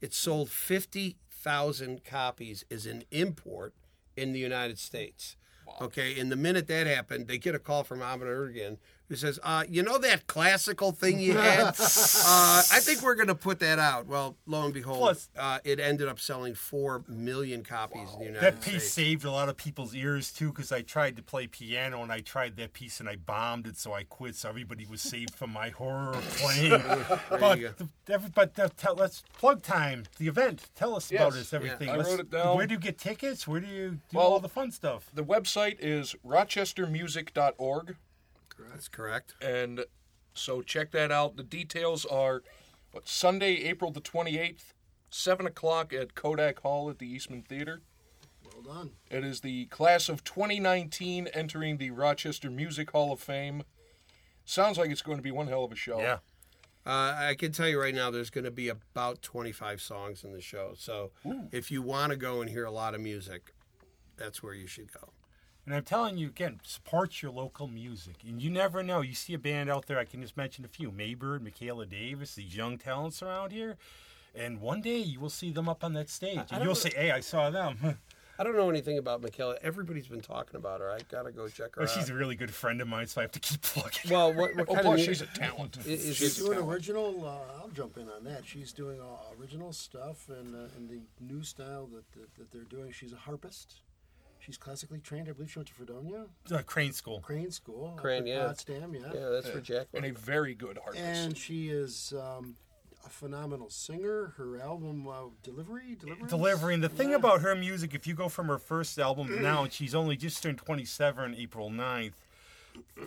[0.00, 3.72] It sold fifty thousand copies as an import
[4.16, 5.36] in the United States.
[5.80, 8.78] Okay, and the minute that happened, they get a call from Ahmet Ertegun
[9.08, 11.60] who says, uh, "You know that classical thing you had?
[11.68, 15.58] uh, I think we're going to put that out." Well, lo and behold, Plus- uh,
[15.64, 18.92] it ended up selling four million copies in the United That piece States.
[18.92, 22.20] saved a lot of people's ears too, because I tried to play piano and I
[22.20, 24.34] tried that piece and I bombed it, so I quit.
[24.36, 26.70] So everybody was saved from my horror of playing.
[27.30, 27.58] but
[28.06, 30.04] the, but the, tell, let's plug time.
[30.18, 30.64] The event.
[30.74, 31.34] Tell us about Yes.
[31.34, 31.52] this.
[31.52, 31.88] Everything.
[31.90, 32.56] I Let's- wrote it down.
[32.56, 33.46] Where do you get tickets?
[33.46, 35.10] Where do you do Well- all the fun stuff?
[35.14, 37.96] The website is rochestermusic.org.
[38.70, 39.34] That's correct.
[39.40, 39.84] and
[40.34, 41.36] so check that out.
[41.36, 42.42] The details are
[42.92, 44.74] what, Sunday, April the 28th,
[45.10, 47.80] 7 o'clock at Kodak Hall at the Eastman Theater.
[48.44, 48.90] Well done.
[49.10, 53.62] It is the class of 2019 entering the Rochester Music Hall of Fame.
[54.44, 55.98] Sounds like it's going to be one hell of a show.
[55.98, 56.18] Yeah.
[56.84, 60.32] Uh, I can tell you right now, there's going to be about 25 songs in
[60.32, 60.74] the show.
[60.76, 61.10] So
[61.50, 63.54] if you want to go and hear a lot of music,
[64.16, 65.10] that's where you should go.
[65.66, 68.16] And I'm telling you again, support your local music.
[68.26, 69.00] And you never know.
[69.00, 72.36] You see a band out there, I can just mention a few Maybird, Michaela Davis,
[72.36, 73.76] these young talents around here.
[74.34, 76.40] And one day you will see them up on that stage.
[76.52, 77.98] And you'll say, hey, I saw them.
[78.38, 79.56] I don't know anything about Michaela.
[79.62, 80.90] Everybody's been talking about her.
[80.90, 81.94] I gotta go check her Well, out.
[81.98, 84.10] she's a really good friend of mine, so I have to keep plugging.
[84.10, 85.78] well, what, what Oh, kind plus of she's a talent.
[85.84, 87.24] i- is She's it- doing original.
[87.26, 88.44] Uh, I'll jump in on that.
[88.44, 89.04] She's doing uh,
[89.40, 92.92] original stuff and uh, and the new style that, that that they're doing.
[92.92, 93.80] She's a harpist.
[94.46, 95.28] She's classically trained.
[95.28, 97.18] I believe she went to Fredonia Uh, Crane School.
[97.18, 97.94] Crane School.
[97.96, 98.46] Crane, at yeah.
[98.46, 99.00] Potsdam, yeah.
[99.12, 99.88] Yeah, that's for Jack.
[99.92, 101.02] and a very good artist.
[101.04, 102.54] And she is um,
[103.04, 104.34] a phenomenal singer.
[104.36, 106.30] Her album uh, Delivery, Deliverance?
[106.30, 107.16] Delivering the thing Yeah.
[107.16, 110.16] about her music, if you go from her first album to now, and she's only
[110.16, 112.12] just turned 27, April 9th,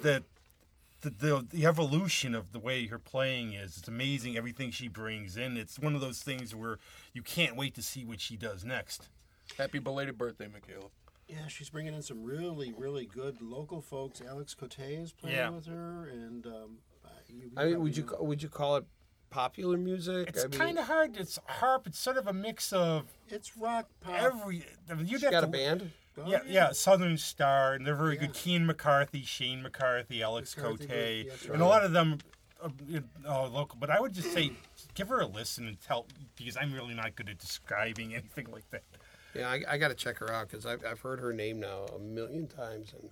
[0.02, 0.24] that
[1.00, 4.36] the, the the evolution of the way her playing is, it's amazing.
[4.36, 6.80] Everything she brings in, it's one of those things where
[7.14, 9.08] you can't wait to see what she does next.
[9.58, 10.90] Happy belated birthday, Michaela.
[11.30, 14.20] Yeah, she's bringing in some really, really good local folks.
[14.28, 15.50] Alex Cote is playing Yeah.
[15.50, 18.78] with her, and um, uh, you I mean, would you know- ca- would you call
[18.78, 18.86] it
[19.30, 20.28] popular music?
[20.30, 21.18] It's I mean, kind of hard.
[21.18, 21.86] It's harp.
[21.86, 24.16] It's sort of a mix of It's rock pop.
[24.16, 24.66] every.
[24.90, 25.92] I mean, you'd She's have got to, a band.
[26.18, 28.22] Oh, Yeah, yeah, Southern Star, and they're very Yeah.
[28.22, 28.34] good.
[28.34, 32.18] Keen McCarthy, Shane McCarthy, Alex McCarthy, Cote, good, yes, and a lot of them
[32.62, 33.78] are you know, local.
[33.80, 34.52] But I would just say,
[34.96, 38.68] give her a listen and tell because I'm really not good at describing anything like
[38.72, 38.84] that.
[39.36, 41.86] Yeah, I, I got to check her out because I've, I've heard her name now
[41.96, 42.94] a million times.
[42.94, 43.10] And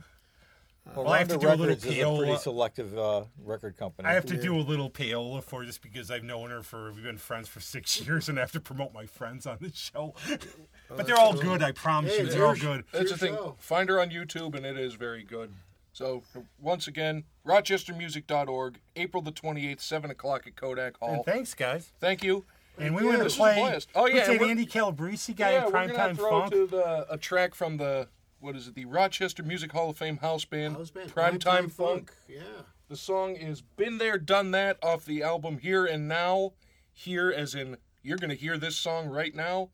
[0.96, 3.78] Well, I have to Ronda do a little Records is a pretty selective uh, record
[3.78, 4.08] company.
[4.08, 7.04] I have to do a little payola for this because I've known her for we've
[7.04, 10.16] been friends for six years, and I have to promote my friends on the show.
[10.90, 11.62] but they're all good.
[11.62, 12.84] I promise Hey, you, they're all good.
[12.92, 13.34] That's the thing.
[13.36, 13.56] show.
[13.60, 15.52] Find her on YouTube, and it is very good.
[15.94, 16.22] So
[16.60, 21.14] once again, rochestermusic.org, April the twenty eighth, seven o'clock at Kodak Hall.
[21.16, 21.92] And thanks, guys.
[22.00, 22.46] Thank you.
[22.80, 23.80] And we Yeah, went to this was a play.
[23.96, 26.30] Oh, yeah, what's and that we're- Andy Calabrese guy yeah, in we're gonna Primetime throw
[26.42, 26.52] Funk.
[26.54, 28.08] to the a track from the
[28.40, 28.76] what is it?
[28.76, 32.14] The Rochester Music Hall of Fame house band, House band, Primetime Funk.
[32.28, 32.42] Yeah.
[32.88, 36.54] The song is "Been There, Done That" off the album Here and Now.
[36.94, 39.70] Here, as in you're going to hear this song right now.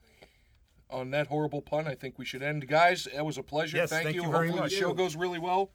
[0.89, 3.07] On that horrible pun, I think we should end, guys.
[3.13, 3.77] That was a pleasure.
[3.77, 4.23] Yes, thank, thank you.
[4.23, 4.71] you very Hopefully much.
[4.71, 5.71] the show goes really well.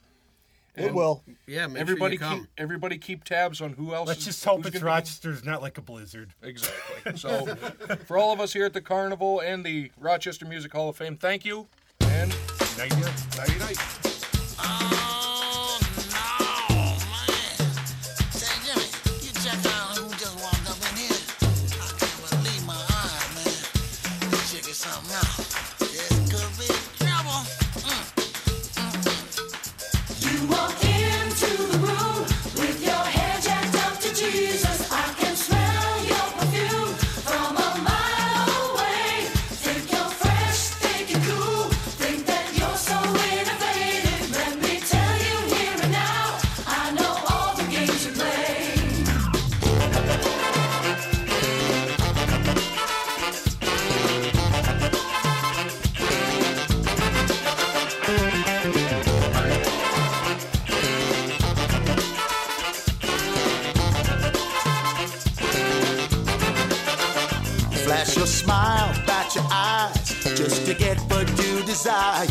[0.76, 1.24] It will.
[1.46, 2.40] yeah, make everybody sure you come.
[2.40, 4.06] keep everybody keep tabs on who else.
[4.06, 6.34] Let's is, just hope it's Rochester's not like a blizzard.
[6.42, 7.12] Exactly.
[7.16, 7.46] So,
[8.06, 11.16] for all of us here at the Carnival and the Rochester Music Hall of Fame,
[11.16, 11.66] thank you
[12.02, 12.30] and
[12.76, 13.36] Night, night.
[13.36, 14.94] nighty night.
[71.88, 72.27] Desire.